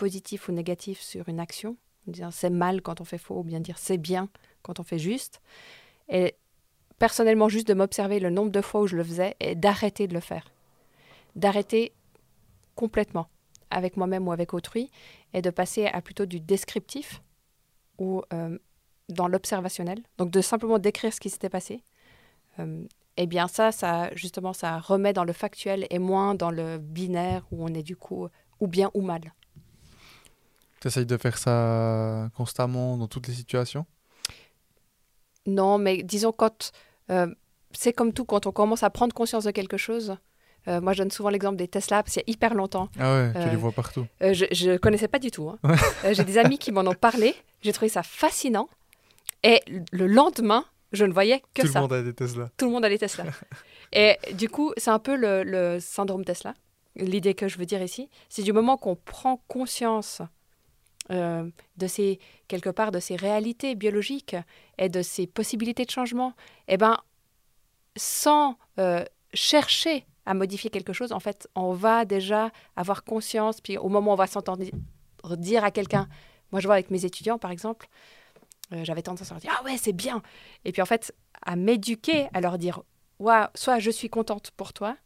[0.00, 1.76] positifs ou négatifs sur une action,
[2.06, 4.30] dire c'est mal quand on fait faux, ou bien dire c'est bien
[4.62, 5.42] quand on fait juste,
[6.08, 6.34] et
[6.98, 10.14] personnellement juste de m'observer le nombre de fois où je le faisais et d'arrêter de
[10.14, 10.46] le faire.
[11.36, 11.92] D'arrêter
[12.76, 13.28] complètement
[13.70, 14.90] avec moi-même ou avec autrui
[15.34, 17.22] et de passer à plutôt du descriptif
[17.98, 18.58] ou euh,
[19.10, 20.02] dans l'observationnel.
[20.16, 21.82] Donc de simplement décrire ce qui s'était passé.
[22.58, 22.84] Euh,
[23.18, 27.46] eh bien ça, ça justement, ça remet dans le factuel et moins dans le binaire
[27.50, 28.28] où on est du coup
[28.60, 29.34] ou bien ou mal.
[30.80, 33.84] Tu essayes de faire ça constamment dans toutes les situations?
[35.46, 36.72] Non, mais disons quand
[37.10, 37.26] euh,
[37.72, 40.16] c'est comme tout, quand on commence à prendre conscience de quelque chose.
[40.68, 42.88] euh, moi, je donne souvent l'exemple des Tesla, parce qu'il y a hyper longtemps.
[42.98, 44.06] Ah ouais, tu Euh, les vois partout.
[44.22, 45.48] Euh, je ne connaissais pas du tout.
[45.48, 45.58] hein.
[45.64, 45.76] Ouais.
[46.04, 47.34] Euh, J'ai des amis qui m'en ont parlé.
[47.62, 48.68] J'ai trouvé ça fascinant.
[49.42, 49.60] Et
[49.92, 51.78] le lendemain, je ne voyais que Tout ça.
[51.78, 52.50] le monde a des Tesla.
[52.58, 53.24] Tout le monde a les Tesla.
[53.92, 56.54] Et du coup, c'est un peu le, le syndrome Tesla.
[56.96, 60.20] L'idée que je veux dire ici, c'est du moment qu'on prend conscience
[61.10, 64.36] euh, de ces quelque part de ces réalités biologiques
[64.78, 66.34] et de ces possibilités de changement,
[66.68, 66.98] et ben
[67.96, 69.04] sans euh,
[69.34, 73.60] chercher à modifier quelque chose, en fait, on va déjà avoir conscience.
[73.60, 74.64] Puis au moment où on va s'entendre
[75.36, 76.08] dire à quelqu'un,
[76.52, 77.88] moi je vois avec mes étudiants par exemple,
[78.72, 80.22] euh, j'avais tendance à leur dire ah ouais c'est bien,
[80.64, 82.82] et puis en fait à m'éduquer, à leur dire
[83.18, 84.96] Waouh, soit je suis contente pour toi,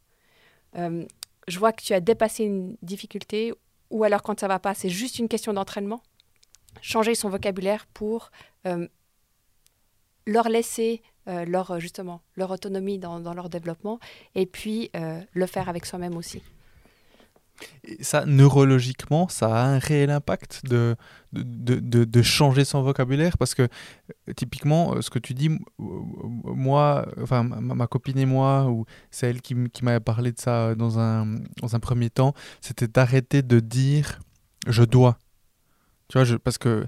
[0.75, 3.53] je vois que tu as dépassé une difficulté,
[3.95, 6.03] ou alors quand ça va pas, c'est juste une question d'entraînement.
[6.83, 8.33] Changer son vocabulaire pour
[8.67, 8.89] euh,
[10.27, 14.01] leur laisser euh, leur justement leur autonomie dans, leur développement,
[14.35, 16.43] et puis euh, le faire avec soi-même aussi.
[17.85, 20.97] Et ça, neurologiquement, ça a un réel impact de,
[21.33, 25.59] de, de, changer son vocabulaire parce que euh, typiquement, euh, ce que tu dis, euh,
[25.79, 30.75] moi, enfin ma, copine et moi, ou c'est elle qui, qui m'avait parlé de ça
[30.75, 31.27] dans un,
[31.61, 34.21] dans un premier temps, c'était d'arrêter de dire
[34.67, 35.19] je dois.
[36.09, 36.87] Tu vois, parce que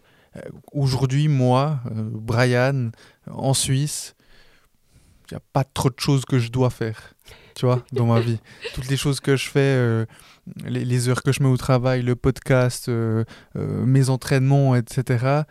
[0.73, 2.91] aujourd'hui, moi, Brian,
[3.27, 4.15] en Suisse,
[5.31, 7.15] il n'y a pas trop de choses que je dois faire,
[7.57, 8.39] tu vois, dans ma vie.
[8.75, 10.05] Toutes les choses que je fais, euh,
[10.65, 13.25] les, les heures que je mets au travail, le podcast, euh,
[13.57, 15.43] euh, mes entraînements, etc.,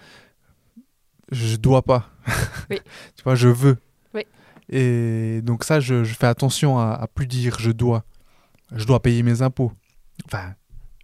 [1.31, 2.09] je dois pas.
[2.69, 2.79] Oui.
[3.15, 3.77] tu vois, je veux.
[4.13, 4.23] Oui.
[4.69, 8.03] Et donc ça, je, je fais attention à, à plus dire je dois.
[8.75, 9.71] Je dois payer mes impôts.
[10.25, 10.53] Enfin,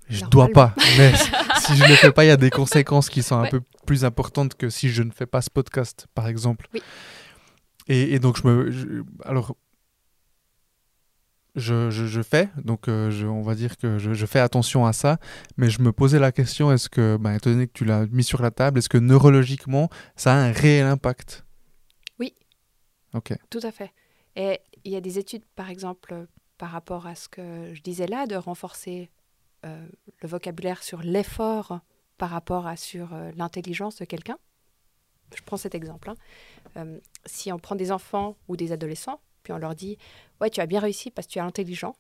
[0.10, 0.74] Je dois pas.
[0.98, 1.14] Mais
[1.62, 3.62] si je ne le fais pas, il y a des conséquences qui sont un peu
[3.86, 6.68] plus importantes que si je ne fais pas ce podcast, par exemple.
[6.74, 6.82] Oui.
[7.88, 9.04] Et, donc, je me.
[9.26, 9.56] alors,
[11.56, 14.94] je, je, fais, donc euh, je, on va dire que je, je, fais attention à
[14.94, 15.18] ça,
[15.58, 18.24] mais je me posais la question, est-ce que, ben, étant donné que tu l'as mis
[18.24, 21.46] sur la table, est-ce que neurologiquement, ça a un réel impact?
[22.20, 22.34] Oui.
[23.14, 23.34] Ok.
[23.50, 23.92] Tout à fait.
[24.38, 26.28] Et il y a des études, par exemple,
[26.58, 29.10] par rapport à ce que je disais là, de renforcer
[29.66, 29.86] euh,
[30.22, 31.82] le vocabulaire sur l'effort
[32.18, 34.38] par rapport à sur euh, l'intelligence de quelqu'un.
[35.36, 36.12] Je prends cet exemple.
[36.76, 36.86] Hein.
[37.26, 39.98] si on prend des enfants ou des adolescents, puis on leur dit
[40.40, 41.96] ouais tu as bien réussi parce que tu es intelligent.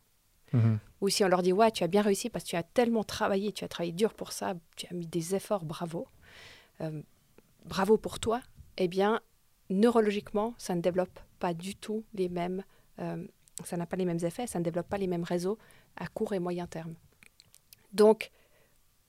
[0.53, 0.79] Mhm.
[0.99, 3.05] ou si on leur dit ouais tu as bien réussi parce que tu as tellement
[3.05, 6.07] travaillé tu as travaillé dur pour ça tu as mis des efforts bravo.
[6.81, 7.01] Euh,
[7.65, 8.41] bravo pour toi.
[8.77, 9.21] Eh bien
[9.69, 12.63] neurologiquement ça ne développe pas du tout les mêmes
[12.99, 13.25] euh,
[13.63, 15.57] ça n'a pas les mêmes effets ça ne développe pas les mêmes réseaux
[15.95, 16.95] à court et moyen terme.
[17.93, 18.31] Donc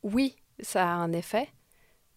[0.05, 1.49] oui ça a un effet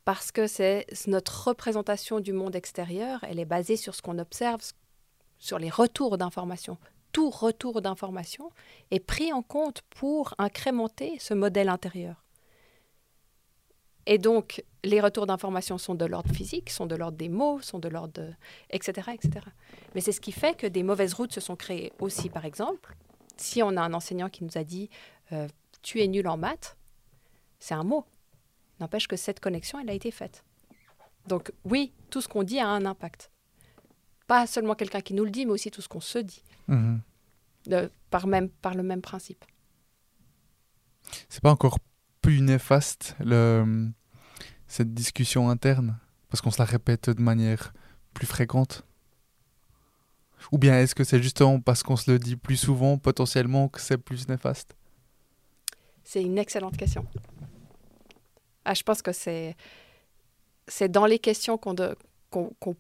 [0.06, 4.62] parce que c'est notre représentation du monde extérieur, elle est basée sur ce qu'on observe,
[5.46, 6.78] sur les retours d'informations.
[7.12, 8.50] Tout retour d'informations
[8.90, 12.24] est pris en compte pour incrémenter ce modèle intérieur.
[14.08, 17.80] Et donc, les retours d'informations sont de l'ordre physique, sont de l'ordre des mots, sont
[17.80, 18.22] de l'ordre
[18.72, 19.12] etc.
[19.14, 19.46] etc.
[19.94, 22.96] Mais c'est ce qui fait que des mauvaises routes se sont créées aussi, par exemple.
[23.38, 24.90] Si on a un enseignant qui nous a dit
[25.32, 25.48] euh,
[25.84, 26.76] Tu es nul en maths»,
[27.60, 28.06] c'est un mot.
[28.80, 30.44] N'empêche que cette connexion, elle a été faite.
[31.28, 33.32] Donc oui, tout ce qu'on dit a un impact.
[34.28, 36.44] Pas seulement quelqu'un qui nous le dit, mais aussi tout ce qu'on se dit.
[36.68, 37.02] Mhm.
[38.10, 39.46] par, même, par le même principe.
[41.30, 41.78] C'est pas encore
[42.22, 43.92] plus néfaste le,
[44.68, 46.00] cette discussion interne?
[46.30, 47.74] Parce qu'on se la répète de manière
[48.14, 48.84] plus fréquente?
[50.52, 53.80] Ou bien est-ce que c'est justement parce qu'on se le dit plus souvent, potentiellement, que
[53.80, 54.76] c'est plus néfaste?
[56.04, 57.06] C'est une excellente question.
[58.64, 59.56] Ah, je pense que c'est,
[60.68, 61.76] c'est dans les questions qu'on,
[62.30, 62.76] qu'on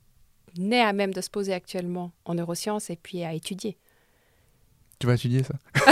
[0.58, 3.78] n'est à même de se poser actuellement en neurosciences et puis à étudier.
[5.00, 5.56] Tu vas étudier ça?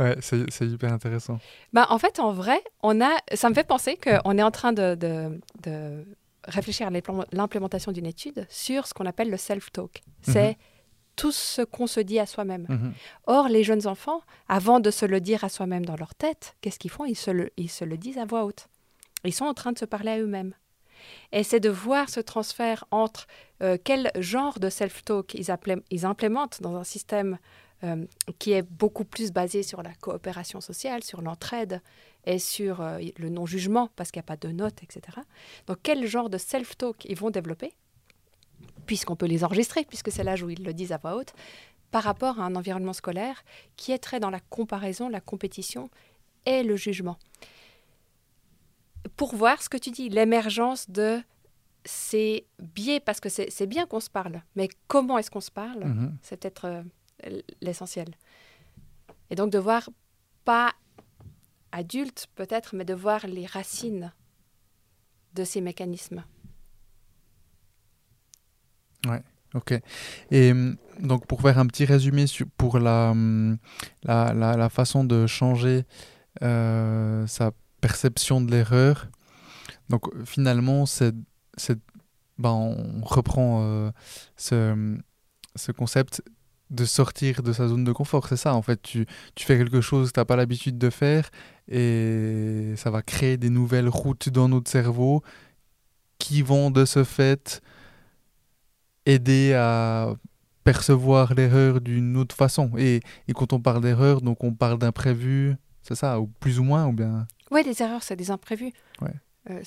[0.00, 1.38] Ouais, c'est, hyper intéressant.
[1.74, 4.72] Bah, en fait, en vrai, on a, ça me fait penser qu'on est en train
[4.72, 6.06] de, de,
[6.46, 6.90] réfléchir à
[7.32, 10.00] l'implémentation d'une étude sur ce qu'on appelle le self-talk.
[10.26, 10.32] Mhm.
[10.32, 10.58] C'est
[11.16, 12.64] tout ce qu'on se dit à soi-même.
[12.70, 12.94] Mhm.
[13.26, 16.78] Or, les jeunes enfants, avant de se le dire à soi-même dans leur tête, qu'est-ce
[16.78, 17.04] qu'ils font?
[17.04, 18.68] Ils se, le, ils se le disent à voix haute.
[19.24, 20.54] Ils sont en train de se parler à eux-mêmes.
[21.42, 23.26] C'est de voir ce transfert entre
[23.62, 25.54] euh, quel genre de self-talk ils,
[25.90, 27.38] ils, implémentent dans un système
[27.84, 28.04] euh,
[28.38, 31.80] qui est beaucoup plus basé sur la coopération sociale, sur l'entraide
[32.24, 35.18] et sur euh, le non-jugement, parce qu'il n'y a pas de notes, etc.
[35.66, 37.72] Donc quel genre de self-talk ils vont développer,
[38.86, 41.32] puisqu'on peut les enregistrer, puisque c'est l'âge où ils le disent à voix haute,
[41.90, 43.42] par rapport à un environnement scolaire
[43.76, 45.90] qui est très dans la comparaison, la compétition
[46.46, 47.18] et le jugement
[49.20, 51.20] pour voir ce que tu dis, l'émergence de
[51.84, 55.84] ces biais, parce que c'est bien qu'on se parle, mais comment est-ce qu'on se parle,
[55.84, 56.16] mhm.
[56.22, 56.64] c'est peut-être
[57.26, 58.08] euh, l'essentiel.
[59.28, 59.90] Et donc de voir,
[60.46, 60.72] pas
[61.70, 64.10] adulte peut-être, mais de voir les racines
[65.34, 66.24] de ces mécanismes.
[69.06, 69.74] Ouais, ok.
[70.30, 72.24] Et hum, donc pour faire un petit résumé
[72.56, 73.58] pour hum,
[74.02, 75.84] la, la, la, façon de changer
[76.42, 77.50] euh, sa
[77.80, 79.08] perception de l'erreur.
[79.88, 80.84] Donc finalement,
[82.38, 83.90] ben, on reprend euh,
[84.36, 84.96] ce,
[85.56, 86.22] ce, concept
[86.70, 88.28] de sortir de sa zone de confort.
[88.28, 88.80] C'est ça, en fait.
[88.82, 91.30] Tu, tu fais quelque chose que tu n'as pas l'habitude de faire
[91.68, 95.22] et ça va créer des nouvelles routes dans notre cerveau
[96.18, 97.62] qui vont de ce fait
[99.06, 100.14] aider à
[100.64, 102.70] percevoir l'erreur d'une autre façon.
[102.76, 106.64] Et, et quand on parle d'erreur, donc on parle d'imprévu, c'est ça, ou plus ou
[106.64, 107.26] moins, ou bien?
[107.50, 108.72] Oui, des erreurs, c'est des imprévus.
[109.00, 109.12] Ouais.
[109.48, 109.62] Euh,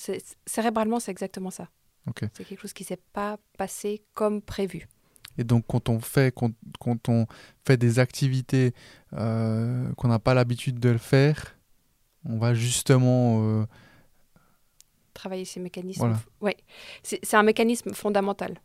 [0.46, 1.70] cérébralement, c'est exactement ça.
[2.18, 4.88] C'est quelque chose qui ne s'est pas passé comme prévu.
[5.38, 7.28] Et donc, quand on fait, quand, quand on
[7.66, 8.74] fait des activités
[9.14, 11.58] euh, qu'on n'a pas l'habitude de le faire,
[12.26, 13.66] on va justement euh,
[15.14, 16.18] travailler ces mécanismes.
[16.42, 16.58] Ouais,
[17.04, 18.60] c'est un mécanisme fondamental.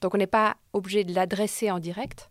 [0.00, 2.30] Donc, on n'est pas obligé de l'adresser en direct.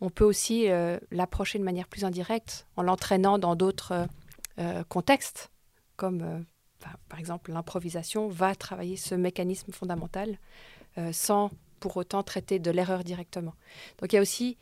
[0.00, 0.68] On peut aussi
[1.10, 4.06] l'approcher de manière plus indirecte en l'entraînant dans d'autres
[4.88, 5.50] contextes
[5.98, 6.40] comme euh,
[7.10, 10.38] par exemple l'improvisation, va travailler ce mécanisme fondamental
[10.96, 13.54] euh, sans pour autant traiter de l'erreur directement.
[13.98, 14.56] Donc il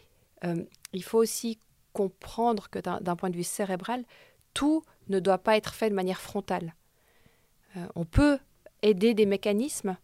[0.45, 0.64] euh,
[1.03, 1.61] faut aussi
[1.93, 4.05] comprendre que d'un point de vue cérébral,
[4.55, 6.74] tout ne doit pas être fait de manière frontale.
[7.95, 8.39] on peut
[8.82, 9.97] aider des mécanismes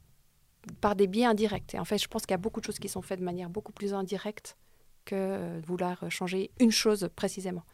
[0.81, 1.75] par des biais indirects.
[1.75, 3.25] Et en fait, je pense qu'il y a beaucoup de choses qui sont faites de
[3.25, 4.57] manière beaucoup plus indirecte
[5.05, 7.65] que vouloir changer une chose précisément.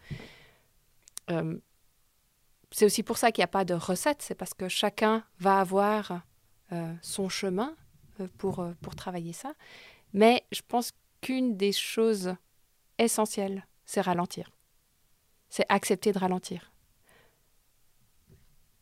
[2.71, 5.61] C'est aussi pour ça qu'il n'y a pas de recette, c'est parce que chacun va
[5.61, 6.23] avoir
[6.73, 7.75] euh, son chemin
[8.21, 9.55] euh, pour, pour travailler ça.
[10.13, 12.35] Mais je pense qu'une des choses
[12.99, 14.51] essentielles, c'est ralentir.
[15.49, 16.73] C'est accepter de ralentir.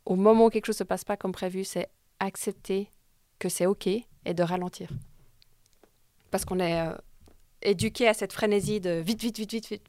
[0.05, 1.89] Au moment où quelque chose ne se passe pas comme prévu, c'est
[2.21, 2.91] accepter
[3.39, 4.91] que c'est OK et de ralentir.
[6.31, 6.89] Parce qu'on est
[7.63, 9.87] éduqué à cette frénésie de vite, vite, vite, vite, vite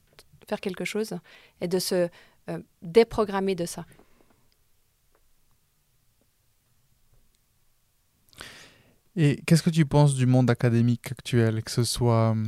[0.47, 1.17] faire quelque chose
[1.61, 2.09] et de se
[2.49, 3.85] euh, déprogrammer de ça.
[9.15, 12.35] Et qu'est-ce que tu penses du monde académique actuel, que ce soit...
[12.35, 12.45] Euh,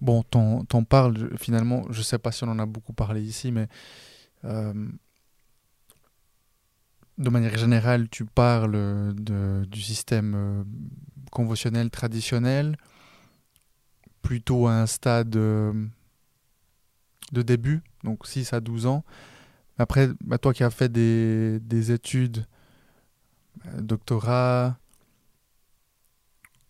[0.00, 3.50] bon, t'en, parles finalement, je ne sais pas si on en a beaucoup parlé ici,
[3.52, 3.68] mais
[4.44, 4.74] euh,
[7.16, 10.66] de manière générale, tu parles de, du système
[11.30, 12.76] conventionnel traditionnel,
[14.20, 15.38] plutôt à un stade
[17.32, 19.04] de début, donc 6 à 12 ans.
[19.78, 22.46] Après, bah, toi qui as fait des, des études,
[23.66, 24.78] euh, doctorat,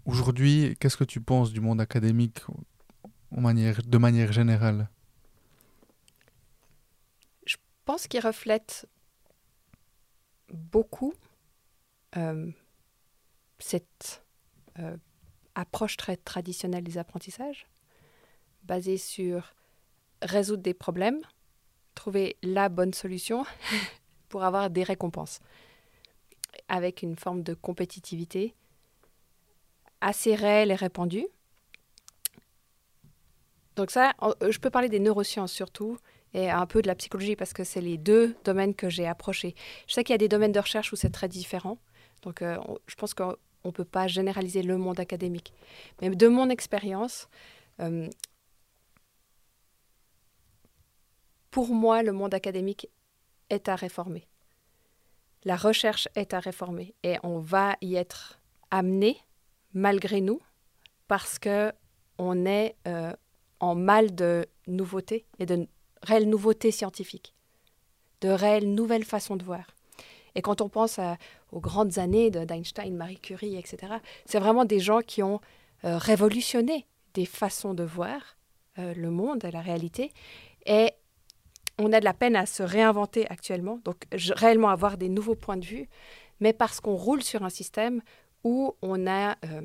[0.05, 2.41] aujourd'hui, qu'est-ce que tu penses du monde académique
[3.33, 4.89] de manière générale?
[7.47, 8.89] Je pense qu'il reflète
[10.53, 11.15] beaucoup
[12.17, 12.51] euh,
[13.59, 14.25] cette
[14.79, 14.97] euh,
[15.55, 17.67] approche très traditionnelle des apprentissages,
[18.63, 19.55] basée sur
[20.23, 21.21] résoudre des problèmes,
[21.95, 23.45] trouver la bonne solution
[24.29, 25.41] pour avoir des récompenses,
[26.69, 28.55] avec une forme de compétitivité
[30.01, 31.27] assez réelle et répandue.
[33.77, 35.99] Donc ça, euh, je peux parler des neurosciences surtout,
[36.35, 39.55] et un peu de la psychologie, parce que c'est les deux domaines que j'ai approchés.
[39.87, 41.79] Je sais qu'il y a des domaines de recherche où c'est très différent,
[42.23, 45.53] donc euh, je pense qu'on ne peut pas généraliser le monde académique.
[46.01, 47.29] Mais de mon expérience,
[47.81, 48.09] euh,
[51.59, 52.89] pour moi, le monde académique
[53.51, 54.29] est à réformer.
[55.43, 58.39] La recherche est à réformer et on va y être
[58.71, 59.19] amené
[59.75, 60.41] malgré nous
[61.09, 61.73] parce que
[62.17, 63.13] on est euh,
[63.59, 65.67] en mal de nouveautés et de
[66.01, 67.35] réelles nouveautés scientifiques,
[68.21, 69.67] de réelles nouvelles façons de voir.
[70.37, 71.01] Et quand on pense
[71.51, 73.95] aux grandes années d'Einstein, Marie Curie, etc.,
[74.27, 75.41] c'est vraiment des gens qui ont
[75.85, 78.37] euh, révolutionné des façons de voir
[78.79, 80.13] euh, le monde la réalité.
[80.65, 80.93] Et
[81.79, 85.57] on a de la peine à se réinventer actuellement, donc réellement avoir des nouveaux points
[85.57, 85.89] de vue,
[86.41, 88.03] mais parce qu'on roule sur un système
[88.45, 89.63] où on a euh,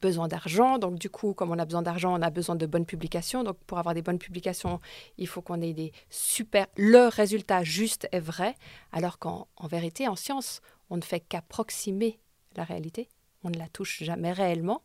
[0.00, 0.78] besoin d'argent.
[0.78, 3.44] Donc du coup, comme on a besoin d'argent, on a besoin de bonnes publications.
[3.44, 4.80] Donc pour avoir des bonnes publications,
[5.16, 6.66] il faut qu'on ait des super...
[6.76, 8.54] Le résultat juste est vrai,
[8.90, 10.60] alors qu'en vérité, en science,
[10.90, 12.20] on ne fait qu'approximer
[12.56, 13.08] la réalité.
[13.44, 14.82] On ne la touche jamais réellement.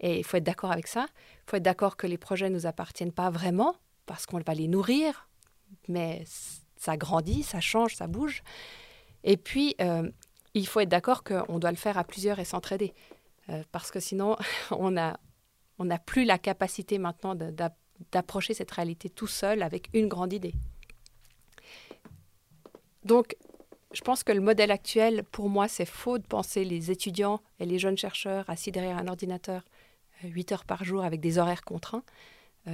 [0.00, 1.06] Et il faut être d'accord avec ça.
[1.46, 4.54] Il faut être d'accord que les projets ne nous appartiennent pas vraiment, parce qu'on va
[4.54, 5.28] les nourrir,
[5.88, 6.24] mais
[6.76, 8.42] ça grandit, ça change, ça bouge.
[9.24, 10.08] Et puis, euh,
[10.52, 12.92] il faut être d'accord qu'on doit le faire à plusieurs et s'entraider.
[13.48, 14.36] Euh, parce que sinon,
[14.70, 15.18] on n'a
[15.78, 17.34] on plus la capacité maintenant
[18.12, 20.54] d'approcher cette réalité tout seul avec une grande idée.
[23.02, 23.36] Donc,
[23.92, 27.66] je pense que le modèle actuel, pour moi, c'est faux de penser les étudiants et
[27.66, 29.64] les jeunes chercheurs assis derrière un ordinateur
[30.22, 32.04] 8 euh, heures par jour avec des horaires contraints.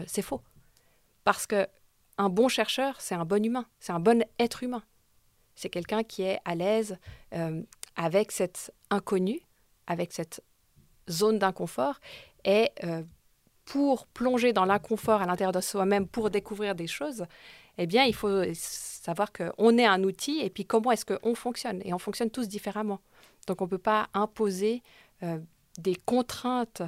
[0.07, 0.43] c'est faux.
[1.25, 1.67] Parce que
[2.21, 4.83] un bon chercheur, c'est un bon humain, c'est un bon être humain.
[5.55, 6.99] C'est quelqu'un qui est à l'aise
[7.35, 7.63] euh,
[7.97, 9.41] avec cet inconnu,
[9.87, 10.43] avec cette
[11.09, 11.99] zone d'inconfort.
[12.45, 13.03] Et euh,
[13.65, 17.25] pour plonger dans l'inconfort à l'intérieur de soi-même, pour découvrir des choses,
[17.79, 21.81] eh bien, il faut savoir qu'on est un outil et puis comment est-ce qu'on fonctionne.
[21.87, 23.01] Et on fonctionne tous différemment.
[23.47, 24.83] Donc on ne peut pas imposer
[25.23, 25.39] euh,
[25.79, 26.83] des contraintes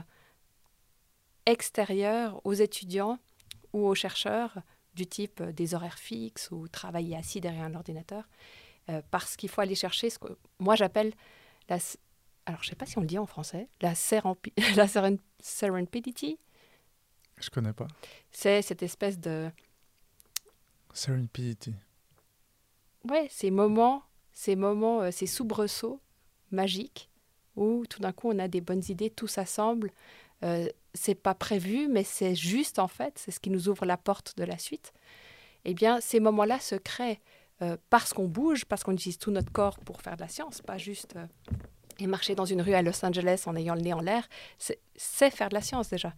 [1.47, 3.19] extérieures aux étudiants
[3.73, 4.59] ou aux chercheurs
[4.95, 8.29] du type euh, des horaires fixes ou travailler assis derrière un ordinateur,
[8.89, 11.13] euh, parce qu'il faut aller chercher ce que moi j'appelle
[11.69, 11.79] la...
[12.45, 13.93] Alors, je ne sais pas si on le dit en français, la,
[14.77, 14.89] la
[15.41, 16.39] serendipity.
[17.39, 17.87] Je connais pas.
[18.31, 19.51] C'est cette espèce de...
[20.93, 21.75] Serendipity.
[23.09, 26.01] Ouais, ces moments, ces moments, euh, ces soubresauts
[26.51, 27.09] magiques
[27.57, 29.93] où tout d'un coup on a des bonnes idées, tout s'assemble,
[30.45, 33.97] euh, c'est pas prévu, mais c'est juste en fait, c'est ce qui nous ouvre la
[33.97, 34.93] porte de la suite.
[35.65, 37.21] Eh bien, ces moments-là se créent
[37.63, 40.61] euh, parce qu'on bouge, parce qu'on utilise tout notre corps pour faire de la science,
[40.61, 41.27] pas juste euh,
[41.99, 44.29] et marcher dans une rue à Los Angeles en ayant le nez en l'air.
[44.59, 46.13] C'est faire de la science déjà.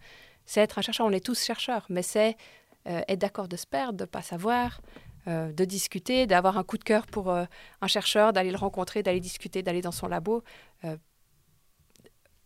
[0.45, 1.05] C'est être un chercheur.
[1.05, 2.37] On est tous chercheurs, mais c'est
[2.85, 4.79] être d'accord de se perdre, de pas savoir,
[5.25, 9.63] de discuter, d'avoir un coup de cœur pour un chercheur, d'aller le rencontrer, d'aller discuter,
[9.63, 10.43] d'aller dans son labo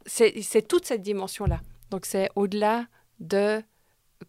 [0.06, 1.62] c'est toute cette dimension-là.
[1.92, 2.88] Donc c'est au-delà
[3.20, 3.62] de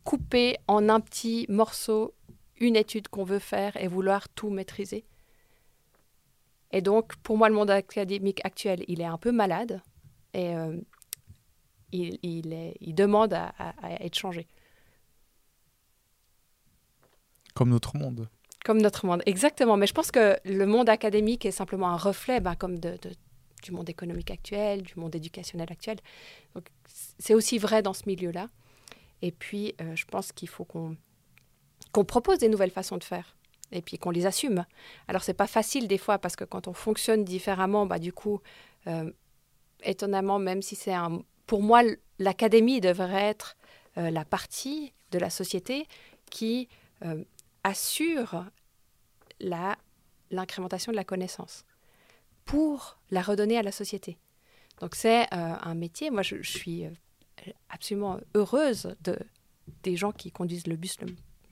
[0.05, 2.14] couper en un petit morceau
[2.59, 5.05] une étude qu'on veut faire et vouloir tout maîtriser.
[6.73, 9.83] Et donc, pour moi, le monde académique actuel, il est un peu malade
[10.35, 10.77] et euh,
[11.91, 14.47] il, il, est, il, demande à, à, être changé.
[17.55, 18.29] Comme notre monde.
[18.64, 19.77] Comme notre monde, exactement.
[19.77, 23.11] Mais je pense que le monde académique est simplement un reflet ben, comme de, de,
[23.62, 25.98] du monde économique actuel, du monde éducationnel actuel.
[26.54, 26.68] Donc,
[27.18, 28.48] c'est aussi vrai dans ce milieu-là.
[29.22, 33.36] Et puis, euh, je pense qu'il faut qu'on propose des nouvelles façons de faire
[33.72, 34.64] et puis qu'on les assume.
[35.06, 38.40] Alors c'est pas facile des fois parce que quand on fonctionne différemment, bah du coup,
[38.88, 39.12] euh,
[39.84, 41.82] étonnamment, même si c'est un, pour moi,
[42.18, 43.56] l'académie devrait être
[43.96, 45.86] euh, la partie de la société
[46.30, 46.68] qui
[47.64, 48.44] assure
[49.40, 49.76] la
[50.30, 51.64] l'incrémentation de la connaissance
[52.51, 54.18] pour la redonner à la société.
[54.80, 56.11] Donc c'est un métier.
[56.11, 56.84] Moi, je, suis
[57.68, 59.16] absolument heureuse de
[59.84, 60.96] des gens qui conduisent le bus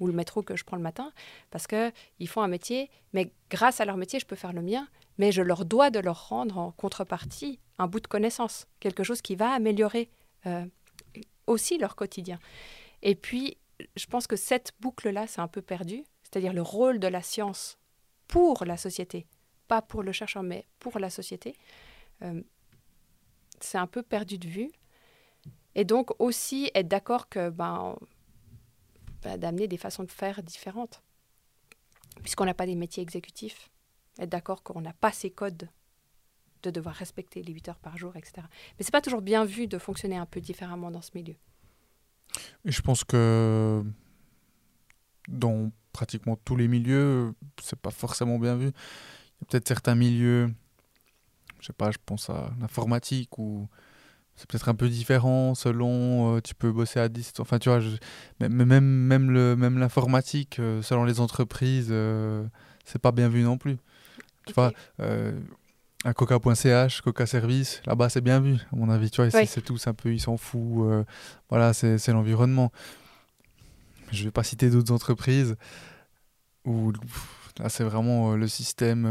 [0.01, 1.13] ou le métro que je prends le matin,
[1.51, 4.89] parce qu'ils font un métier, mais grâce à leur métier, je peux faire le mien,
[5.19, 9.23] mais je leur dois de leur rendre en contrepartie un bout de connaissance, quelque chose
[9.23, 10.11] qui va améliorer
[10.47, 10.67] euh,
[11.47, 12.41] aussi leur quotidien.
[13.03, 13.57] Et puis,
[13.97, 17.79] je pense que cette boucle-là, c'est un peu perdu, c'est-à-dire le rôle de la science
[18.27, 19.27] pour la société,
[19.69, 21.55] pas pour le chercheur, mais pour la société.
[22.23, 22.43] Euh,
[23.61, 24.71] c'est un peu perdu de vue.
[25.75, 27.97] Et donc aussi être d'accord que ben,
[29.23, 31.03] bah, d'amener des façons de faire différentes.
[32.23, 33.71] Puisqu'on n'a pas des métiers exécutifs.
[34.19, 35.69] Être d'accord qu'on n'a pas ces codes
[36.65, 38.33] de devoir respecter les 8 heures par jour, etc.
[38.79, 41.37] Mais c'est pas toujours bien vu de fonctionner un peu différemment dans ce milieu.
[42.65, 43.85] Je pense que
[45.29, 48.73] dans pratiquement tous les milieux, c'est pas forcément bien vu.
[49.39, 50.53] Il y a peut-être certains milieux,
[51.61, 53.69] je sais pas, je pense à l'informatique ou
[54.39, 57.41] c'est peut-être un peu différent selon euh, tu peux bosser à distance.
[57.41, 57.81] Enfin tu vois
[58.39, 62.47] mais, même même le même l'informatique euh, selon les entreprises euh,
[62.85, 63.79] c'est pas bien vu non plus.
[64.47, 64.73] Tu vois
[66.05, 69.11] un coca.ch coca service là-bas c'est bien vu à mon avis.
[69.11, 71.05] Tu vois ici c'est tous un peu ils s'en foutent
[71.49, 72.71] voilà c'est l'environnement.
[74.13, 75.57] Je vais pas citer d'autres entreprises
[76.65, 76.93] où
[77.59, 79.07] là c'est vraiment le système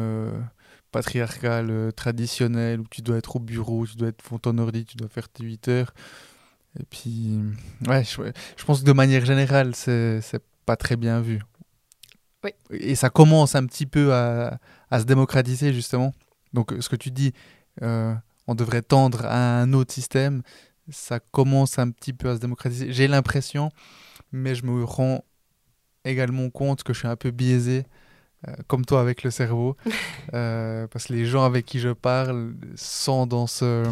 [0.91, 4.85] patriarcal, euh, traditionnel, où tu dois être au bureau, tu dois être font ton ordi,
[4.85, 5.93] tu dois faire tes 8 heures.
[6.79, 7.39] Et puis,
[7.87, 10.21] ouais, je, pense que de manière générale, c'est
[10.65, 11.39] pas très bien vu.
[12.43, 12.51] Oui.
[12.71, 14.59] Et ça commence un petit peu à,
[14.91, 16.13] à, se démocratiser, justement.
[16.53, 17.33] Donc, ce que tu dis,
[17.81, 18.13] euh,
[18.45, 20.43] on devrait tendre à un autre système,
[20.89, 22.93] ça commence un petit peu à se démocratiser.
[22.93, 23.71] J'ai l'impression,
[24.31, 25.23] mais je me rends
[26.05, 27.85] également compte que je suis un peu biaisé
[28.47, 29.75] euh, comme toi avec le cerveau,
[30.33, 33.83] euh, parce que les gens avec qui je parle sont dans ce,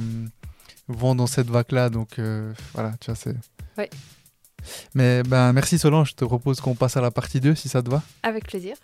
[0.87, 3.35] vont dans cette vague-là, donc euh, voilà, tu vois, c'est...
[3.77, 3.85] Oui.
[4.93, 7.83] Mais ben, merci Solange, je te propose qu'on passe à la partie 2 si ça
[7.83, 8.01] te va.
[8.23, 8.75] Avec plaisir.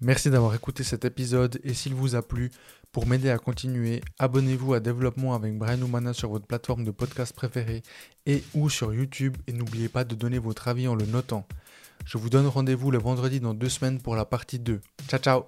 [0.00, 2.50] Merci d'avoir écouté cet épisode et s'il vous a plu,
[2.92, 7.34] pour m'aider à continuer, abonnez-vous à Développement avec Brian Oumana sur votre plateforme de podcast
[7.34, 7.82] préférée
[8.24, 11.46] et ou sur YouTube et n'oubliez pas de donner votre avis en le notant.
[12.04, 14.80] Je vous donne rendez-vous le vendredi dans deux semaines pour la partie 2.
[15.08, 15.44] Ciao ciao